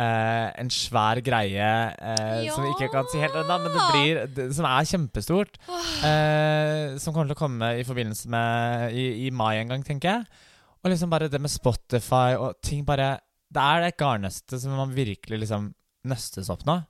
eh, 0.00 0.46
en 0.62 0.70
svær 0.72 1.20
greie 1.24 1.70
eh, 1.92 2.46
som 2.48 2.64
vi 2.64 2.72
ikke 2.72 2.88
kan 2.94 3.08
si 3.12 3.20
helt 3.20 3.36
ennå, 3.42 3.58
men 3.60 3.74
det 3.76 3.88
blir 3.92 4.22
det, 4.36 4.46
Som 4.56 4.68
er 4.70 4.88
kjempestort. 4.88 5.60
Eh, 5.68 6.96
som 6.96 7.12
kommer 7.12 7.28
til 7.28 7.36
å 7.36 7.42
komme 7.42 7.74
i 7.76 7.84
forbindelse 7.84 8.32
med 8.32 8.96
i, 8.96 9.26
i 9.26 9.34
mai 9.34 9.58
en 9.58 9.74
gang, 9.74 9.84
tenker 9.84 10.14
jeg. 10.14 10.46
Og 10.80 10.88
liksom 10.94 11.12
bare 11.12 11.28
det 11.28 11.42
med 11.42 11.52
Spotify 11.52 12.38
og 12.40 12.56
ting 12.64 12.86
bare 12.88 13.18
Det 13.52 13.60
er 13.60 13.82
det 13.84 13.98
garnnøstet 14.00 14.62
som 14.62 14.72
man 14.78 14.94
virkelig 14.96 15.42
liksom 15.42 15.68
nøstes 16.08 16.48
opp 16.48 16.64
nå. 16.64 16.80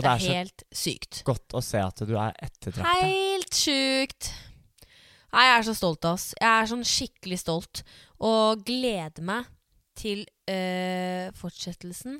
Og 0.00 0.04
Det 0.06 0.08
det 0.08 0.12
er 0.12 0.16
er 0.16 0.26
så 0.26 0.38
helt 0.40 0.64
sykt. 0.72 1.20
godt 1.28 1.56
å 1.60 1.62
se 1.64 1.82
at 1.84 2.02
du 2.08 2.14
er 2.16 2.32
ettertrakta. 2.40 3.04
Helt 3.04 3.54
sjukt. 3.60 4.30
Nei, 5.30 5.44
jeg 5.46 5.58
er 5.60 5.66
så 5.68 5.74
stolt 5.78 6.04
av 6.08 6.16
oss. 6.16 6.30
Jeg 6.40 6.50
er 6.50 6.70
sånn 6.72 6.82
skikkelig 6.88 7.38
stolt. 7.44 7.84
Og 8.26 8.64
gleder 8.66 9.22
meg 9.22 9.46
til 10.00 10.24
øh, 10.50 11.28
fortsettelsen. 11.38 12.18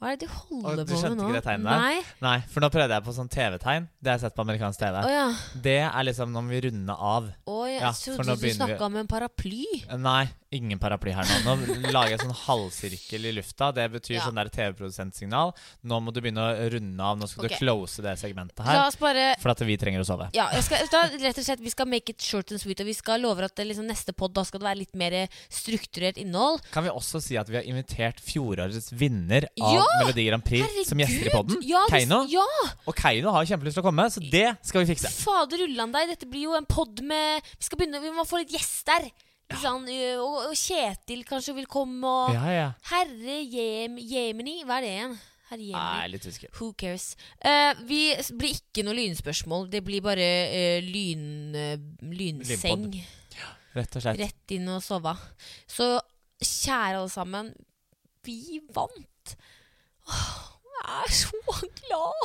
Hva 0.00 0.14
er 0.14 0.16
det 0.16 0.24
de 0.24 0.32
holder 0.32 0.62
på 0.64 0.72
du 0.80 0.80
på 0.80 0.96
med 0.96 1.00
skjønte 1.02 1.24
ikke 1.28 1.36
det 1.36 1.44
tegnet 1.44 1.66
der? 1.68 1.80
Nei. 1.84 1.96
Nei, 2.24 2.36
for 2.48 2.64
nå 2.64 2.70
prøvde 2.72 2.96
jeg 2.96 3.04
på 3.04 3.12
sånn 3.12 3.28
TV-tegn. 3.28 3.88
Det 4.00 4.08
har 4.08 4.16
jeg 4.16 4.22
sett 4.24 4.36
på 4.38 4.44
amerikansk 4.46 4.80
TV. 4.80 4.96
Oh, 5.04 5.12
ja. 5.12 5.26
Det 5.60 5.74
er 5.84 6.06
liksom 6.08 6.32
når 6.32 6.46
vi 6.48 6.60
runder 6.66 7.02
av. 7.14 7.26
Å, 7.44 7.56
jeg 7.68 7.80
Ja, 7.84 7.90
trodde 7.92 8.36
du 8.40 8.46
snakka 8.56 8.86
om 8.88 8.96
en 8.96 9.10
paraply. 9.10 9.66
Nei, 10.00 10.22
ingen 10.56 10.80
paraply 10.80 11.12
her 11.12 11.28
nå. 11.44 11.52
Nå 11.52 11.92
lager 11.92 12.14
jeg 12.14 12.22
sånn 12.24 12.32
halvsirkel 12.46 13.28
i 13.28 13.34
lufta. 13.36 13.68
Det 13.76 13.84
betyr 13.92 14.16
Ja. 14.16 14.24
sånn 14.24 14.40
der 14.40 14.48
TV-produsentsignal. 14.56 15.52
Nå 15.84 16.00
må 16.00 16.14
du 16.16 16.22
begynne 16.24 16.48
å 16.48 16.70
runde 16.72 17.04
av. 17.10 17.20
Nå 17.20 17.28
skal 17.28 17.44
okay. 17.44 17.58
du 17.60 17.66
close 17.66 18.00
det 18.02 18.16
segmentet 18.24 18.64
La 18.64 18.70
her. 18.72 18.80
oss 18.88 18.96
bare 18.96 19.36
For 19.44 19.52
at 19.52 19.60
vi 19.68 19.76
trenger 19.76 20.00
å 20.00 20.08
sove. 20.08 20.30
ja, 20.32 20.48
jeg 20.56 20.64
skal, 20.64 20.88
da, 20.90 21.02
rett 21.20 21.38
og 21.38 21.44
slett, 21.44 21.60
Vi 21.60 21.70
skal 21.76 21.86
make 21.92 22.08
it 22.08 22.24
short 22.24 22.50
and 22.56 22.60
sweet, 22.64 22.80
og 22.80 22.88
vi 22.88 22.96
skal 22.96 23.20
love 23.20 23.44
at 23.44 23.54
det, 23.54 23.68
liksom, 23.68 23.84
neste 23.86 24.16
pod 24.16 24.32
da 24.32 24.44
skal 24.48 24.60
det 24.64 24.70
være 24.70 24.80
litt 24.80 24.96
mer 24.96 25.28
strukturert 25.52 26.16
innhold. 26.16 26.64
Kan 26.72 26.88
vi 26.88 26.90
også 26.90 27.20
si 27.20 27.36
at 27.36 27.48
vi 27.52 27.60
har 27.60 27.68
invitert 27.68 28.16
fjorårets 28.24 28.90
vinner 28.96 29.44
av 29.60 29.74
Ja! 29.76 29.86
Melodi 29.98 30.26
Grand 30.28 30.44
Prix 30.46 30.84
som 30.88 31.00
gjester 31.02 31.30
i 31.30 31.32
podden? 31.34 31.62
Ja, 31.66 31.82
Keiino. 31.90 32.22
Ja! 32.30 32.44
Og 32.88 32.94
Keiino 32.98 33.32
har 33.34 33.48
kjempelyst 33.48 33.78
til 33.78 33.82
å 33.84 33.86
komme, 33.88 34.06
så 34.12 34.22
det 34.22 34.46
skal 34.66 34.84
vi 34.84 34.92
fikse. 34.92 35.10
Fader 35.24 35.64
ullan 35.66 35.92
deg, 35.94 36.12
dette 36.14 36.28
blir 36.30 36.46
jo 36.48 36.54
en 36.58 36.68
pod 36.68 37.02
med 37.06 37.42
Vi 37.58 37.66
skal 37.68 37.80
begynne, 37.80 38.02
vi 38.04 38.12
må 38.14 38.24
få 38.28 38.42
litt 38.42 38.54
gjester. 38.54 39.08
Ja. 39.50 39.58
Sånn, 39.64 39.88
og, 40.22 40.36
og 40.46 40.54
Kjetil 40.54 41.24
kanskje 41.26 41.56
vil 41.56 41.66
komme, 41.70 42.06
og 42.06 42.36
Ja, 42.36 42.52
ja. 42.54 42.68
Herre 42.92 43.40
jem, 43.42 43.96
Jemini 43.98 44.60
Hva 44.62 44.76
er 44.78 44.86
det 44.86 44.92
igjen? 44.94 45.16
Herre 45.50 45.58
Nei, 45.58 45.70
jemini. 45.72 46.04
er 46.04 46.10
litt 46.12 46.26
usikker. 46.30 46.52
Who 46.60 46.68
cares? 46.78 47.08
Uh, 47.42 47.72
vi 47.88 48.02
blir 48.38 48.54
ikke 48.54 48.84
noe 48.86 48.94
lynspørsmål. 48.94 49.66
Det 49.72 49.80
blir 49.82 50.04
bare 50.04 50.28
uh, 50.46 50.76
lyn, 50.86 51.24
uh, 51.58 51.74
lynseng. 52.14 52.86
Rett 53.74 53.98
og 53.98 54.04
slett. 54.04 54.18
Rett 54.22 54.54
inn 54.54 54.70
og 54.70 54.78
sove. 54.82 55.16
Så 55.70 55.90
kjære 56.38 57.00
alle 57.00 57.10
sammen, 57.10 57.50
vi 58.26 58.60
vant! 58.74 59.34
Jeg 60.10 61.04
er 61.06 61.10
så 61.12 61.36
glad! 61.80 62.16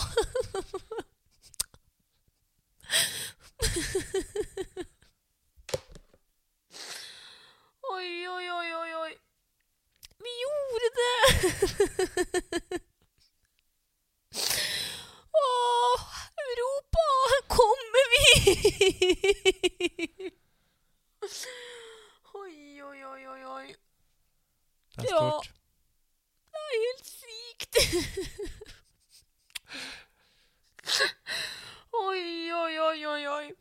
oi, 7.94 8.28
oi, 8.28 8.50
oi, 8.50 8.70
oi, 8.82 8.92
oi. 9.04 9.14
Vi 10.26 10.32
gjorde 10.42 10.90
det! 11.00 11.16
Åh, 15.42 16.00
Europa, 16.48 17.06
kommer 17.58 18.06
vi? 18.14 18.26
oi, 22.34 22.82
oi, 22.82 23.04
oi, 23.04 23.28
oi, 23.28 23.44
oi. 23.46 23.68
Det 24.96 25.04
er 25.04 25.10
Ja. 25.10 25.18
stort. 25.18 25.46
Sykt. 25.46 25.65
Oi, 32.06 32.52
oi, 32.54 32.80
oi, 32.80 33.06
oi, 33.06 33.28
oi. 33.28 33.56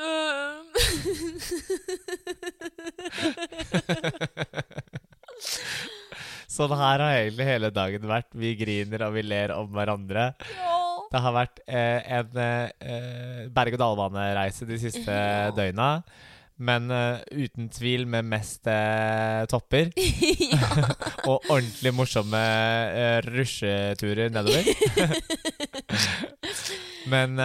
Sånn 6.50 6.72
her 6.76 7.00
har 7.00 7.14
egentlig 7.22 7.46
hele 7.46 7.70
dagen 7.72 8.02
vært. 8.10 8.26
Vi 8.36 8.54
griner 8.58 9.02
og 9.06 9.14
vi 9.16 9.22
ler 9.26 9.50
om 9.56 9.68
hverandre. 9.74 10.32
ja. 10.56 10.76
Det 11.10 11.18
har 11.24 11.32
vært 11.34 11.58
eh, 11.66 12.00
en 12.20 12.36
eh, 12.38 12.68
berg-og-dal-bane-reise 13.50 14.66
de 14.68 14.76
siste 14.78 15.10
Ja. 15.10 15.50
døgna. 15.56 15.88
Men 16.60 16.90
uh, 16.92 17.20
uten 17.32 17.70
tvil 17.72 18.04
med 18.10 18.26
mest 18.28 18.68
uh, 18.68 19.46
topper. 19.48 19.88
Og 21.30 21.46
ordentlig 21.48 21.92
morsomme 21.96 22.40
uh, 22.40 23.20
rusjeturer 23.24 24.32
nedover. 24.34 24.68
Men 27.10 27.40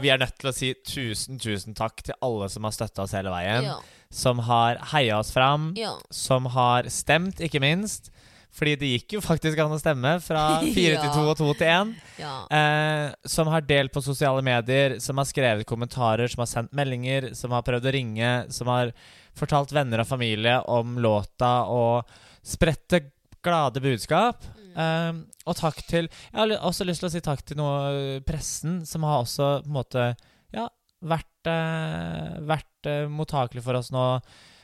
vi 0.00 0.08
er 0.14 0.20
nødt 0.22 0.36
til 0.38 0.48
å 0.48 0.52
si 0.54 0.68
tusen, 0.86 1.36
tusen 1.42 1.74
takk 1.76 2.04
til 2.06 2.14
alle 2.22 2.46
som 2.48 2.64
har 2.64 2.72
støtta 2.72 3.02
oss 3.02 3.12
hele 3.18 3.32
veien. 3.34 3.66
Ja. 3.66 3.74
Som 4.14 4.38
har 4.46 4.78
heia 4.92 5.18
oss 5.18 5.32
fram. 5.34 5.72
ja. 5.76 5.96
Som 6.14 6.46
har 6.54 6.86
stemt, 6.88 7.42
ikke 7.42 7.60
minst. 7.60 8.12
Fordi 8.52 8.74
det 8.76 8.88
gikk 8.90 9.14
jo 9.16 9.20
faktisk 9.24 9.56
an 9.64 9.72
å 9.72 9.78
stemme 9.80 10.10
fra 10.20 10.42
fire 10.76 10.98
til 11.00 11.08
Ja. 11.08 11.12
to 11.14 11.22
og 11.30 11.36
to 11.38 11.46
til 11.56 11.66
én. 11.72 11.94
ja. 12.20 12.34
Eh, 12.52 13.14
som 13.24 13.48
har 13.48 13.62
delt 13.64 13.92
på 13.94 14.02
sosiale 14.04 14.42
medier, 14.44 14.98
som 15.00 15.16
har 15.16 15.24
skrevet 15.24 15.64
kommentarer, 15.66 16.28
som 16.28 16.42
har 16.44 16.50
sendt 16.50 16.72
meldinger, 16.76 17.30
som 17.34 17.50
har 17.56 17.62
prøvd 17.64 17.88
å 17.88 17.92
ringe, 17.96 18.32
som 18.52 18.68
har 18.68 18.92
fortalt 19.34 19.72
venner 19.72 20.00
og 20.04 20.06
familie 20.10 20.58
om 20.68 20.98
låta 21.00 21.64
og 21.72 22.04
spredte 22.44 23.00
glade 23.42 23.80
budskap. 23.80 24.44
Mm. 24.60 24.76
Eh, 24.76 25.24
og 25.48 25.56
takk 25.58 25.80
til 25.88 26.06
Jeg 26.08 26.36
har 26.38 26.52
også 26.60 26.84
lyst 26.86 27.00
til 27.02 27.08
å 27.08 27.12
si 27.12 27.20
takk 27.24 27.40
til 27.48 27.56
noe 27.56 28.20
pressen, 28.28 28.82
som 28.86 29.02
har 29.08 29.22
også 29.24 29.62
på 29.64 29.68
en 29.72 29.76
måte 29.80 30.04
ja, 30.52 30.68
vært, 31.02 31.48
eh, 31.48 32.36
vært 32.52 32.86
eh, 32.88 33.08
mottakelig 33.08 33.64
for 33.64 33.80
oss 33.80 33.90
nå 33.90 34.04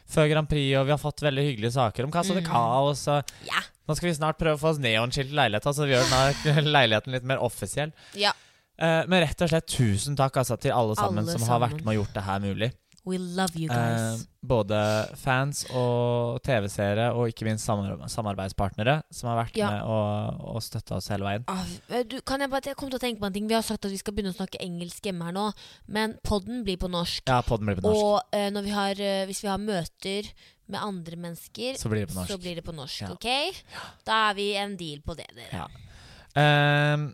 før 0.08 0.28
Grand 0.30 0.48
Prix, 0.48 0.70
og 0.78 0.86
vi 0.88 0.92
har 0.94 1.00
fått 1.02 1.20
veldig 1.24 1.42
hyggelige 1.44 1.74
saker 1.74 2.04
om 2.06 2.12
Casa 2.14 2.32
de 2.36 2.40
Mm. 2.40 2.46
Caos. 2.52 3.02
Og 3.08 3.24
Ja. 3.48 3.60
Nå 3.88 3.96
skal 3.96 4.08
vi 4.10 4.14
snart 4.18 4.38
prøve 4.38 4.54
å 4.58 4.60
få 4.60 4.74
oss 4.74 4.78
neonskilt 4.84 5.32
i 5.32 5.38
leiligheten, 5.38 5.74
så 5.74 5.86
vi 5.88 5.96
gjør 5.96 6.10
denne 6.12 6.66
leiligheten 6.78 7.12
litt 7.16 7.24
mer 7.24 7.40
offisiell. 7.44 7.92
ja. 8.14 8.34
Eh, 8.78 9.02
men 9.10 9.24
rett 9.24 9.40
og 9.42 9.48
slett 9.50 9.66
tusen 9.66 10.14
takk 10.14 10.36
altså, 10.38 10.54
til 10.62 10.70
alle 10.70 10.94
sammen 10.94 11.24
Alle 11.24 11.32
som 11.34 11.40
har 11.42 11.56
sammen. 11.58 11.72
vært 11.72 11.80
med 11.84 11.96
og 11.96 12.04
gjort 12.04 12.14
det 12.14 12.22
her 12.28 12.38
mulig. 12.44 12.68
We 13.08 13.16
love 13.18 13.56
you 13.58 13.66
Eh, 13.72 13.74
guys. 13.74 14.26
både 14.44 14.78
fans 15.16 15.64
og 15.74 16.38
TV-seere, 16.46 17.08
og 17.16 17.26
ikke 17.32 17.46
minst 17.48 17.66
samarbeidspartnere, 17.66 19.02
som 19.10 19.30
har 19.30 19.40
vært 19.44 19.56
Ja. 19.56 19.70
med 19.72 19.82
og, 19.82 20.44
og 20.54 20.62
støtta 20.62 20.96
oss 21.00 21.08
hele 21.08 21.24
veien. 21.26 21.44
Ah, 21.48 21.64
eh, 21.90 22.04
du, 22.04 22.20
kan 22.20 22.40
jeg 22.44 22.50
bare 22.52 22.70
jeg 22.70 22.76
kom 22.78 22.90
til 22.92 22.98
å 22.98 23.02
tenke 23.02 23.18
på 23.22 23.26
en 23.26 23.32
ting 23.32 23.48
Vi 23.48 23.54
har 23.56 23.62
sagt 23.66 23.84
at 23.84 23.90
vi 23.90 23.98
skal 23.98 24.14
begynne 24.14 24.30
å 24.34 24.38
snakke 24.38 24.60
engelsk 24.62 25.02
hjemme 25.10 25.24
her 25.26 25.32
nå, 25.34 25.48
men 25.88 26.14
podden 26.22 26.62
blir 26.66 26.76
på 26.78 26.90
norsk. 26.92 27.24
Ja, 27.26 27.40
podden 27.42 27.66
blir 27.70 27.80
på 27.80 27.86
norsk. 27.88 28.04
Og 28.04 28.38
eh, 28.38 28.50
når 28.54 28.62
vi 28.68 28.70
har, 28.78 29.00
eh, 29.00 29.24
hvis 29.26 29.42
vi 29.42 29.48
har 29.50 29.58
møter 29.58 30.30
med 30.68 30.80
andre 30.84 31.16
mennesker, 31.16 31.76
Så 31.80 31.88
blir 31.88 32.04
det 32.06 32.12
på 32.12 32.18
norsk. 32.20 32.30
så 32.32 32.38
blir 32.42 32.54
det 32.58 32.64
på 32.66 32.74
norsk. 32.76 33.00
Ja. 33.02 33.12
Ok? 33.14 33.62
Da 34.04 34.18
er 34.30 34.34
vi 34.38 34.48
en 34.60 34.76
deal 34.76 35.00
på 35.00 35.16
det, 35.16 35.26
dere. 35.34 35.62
Ja. 35.64 36.94
Um, 36.94 37.08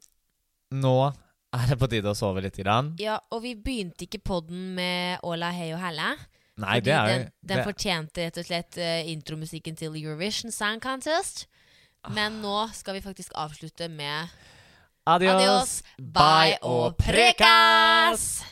nå 0.75 0.95
er 1.55 1.67
det 1.71 1.79
på 1.79 1.87
tide 1.89 2.11
å 2.11 2.17
sove 2.19 2.43
litt. 2.43 2.57
Grann. 2.59 2.95
Ja, 2.99 3.19
og 3.31 3.43
vi 3.45 3.55
begynte 3.55 4.05
ikke 4.09 4.19
podden 4.27 4.75
med 4.75 5.21
Åla 5.23 5.53
hei 5.55 5.71
og 5.73 5.81
hæle. 5.81 6.17
Nei, 6.57 6.77
fordi 6.79 6.85
det 6.87 6.95
er 6.95 7.09
jo 7.09 7.19
den, 7.19 7.31
den 7.43 7.57
det- 7.59 7.67
fortjente 7.67 8.25
rett 8.27 8.39
og 8.39 8.45
slett 8.47 8.79
uh, 8.79 9.11
intromusikken 9.11 9.77
til 9.79 9.95
Eurovision 9.99 10.53
Sound 10.55 10.83
Contest. 10.83 11.47
Men 12.13 12.43
nå 12.43 12.69
skal 12.77 12.95
vi 12.99 13.01
faktisk 13.01 13.33
avslutte 13.35 13.89
med 13.89 14.29
Adios, 15.07 15.35
Adios, 15.41 15.83
bye 15.99 16.59
og 16.63 16.99
prekas! 17.01 18.43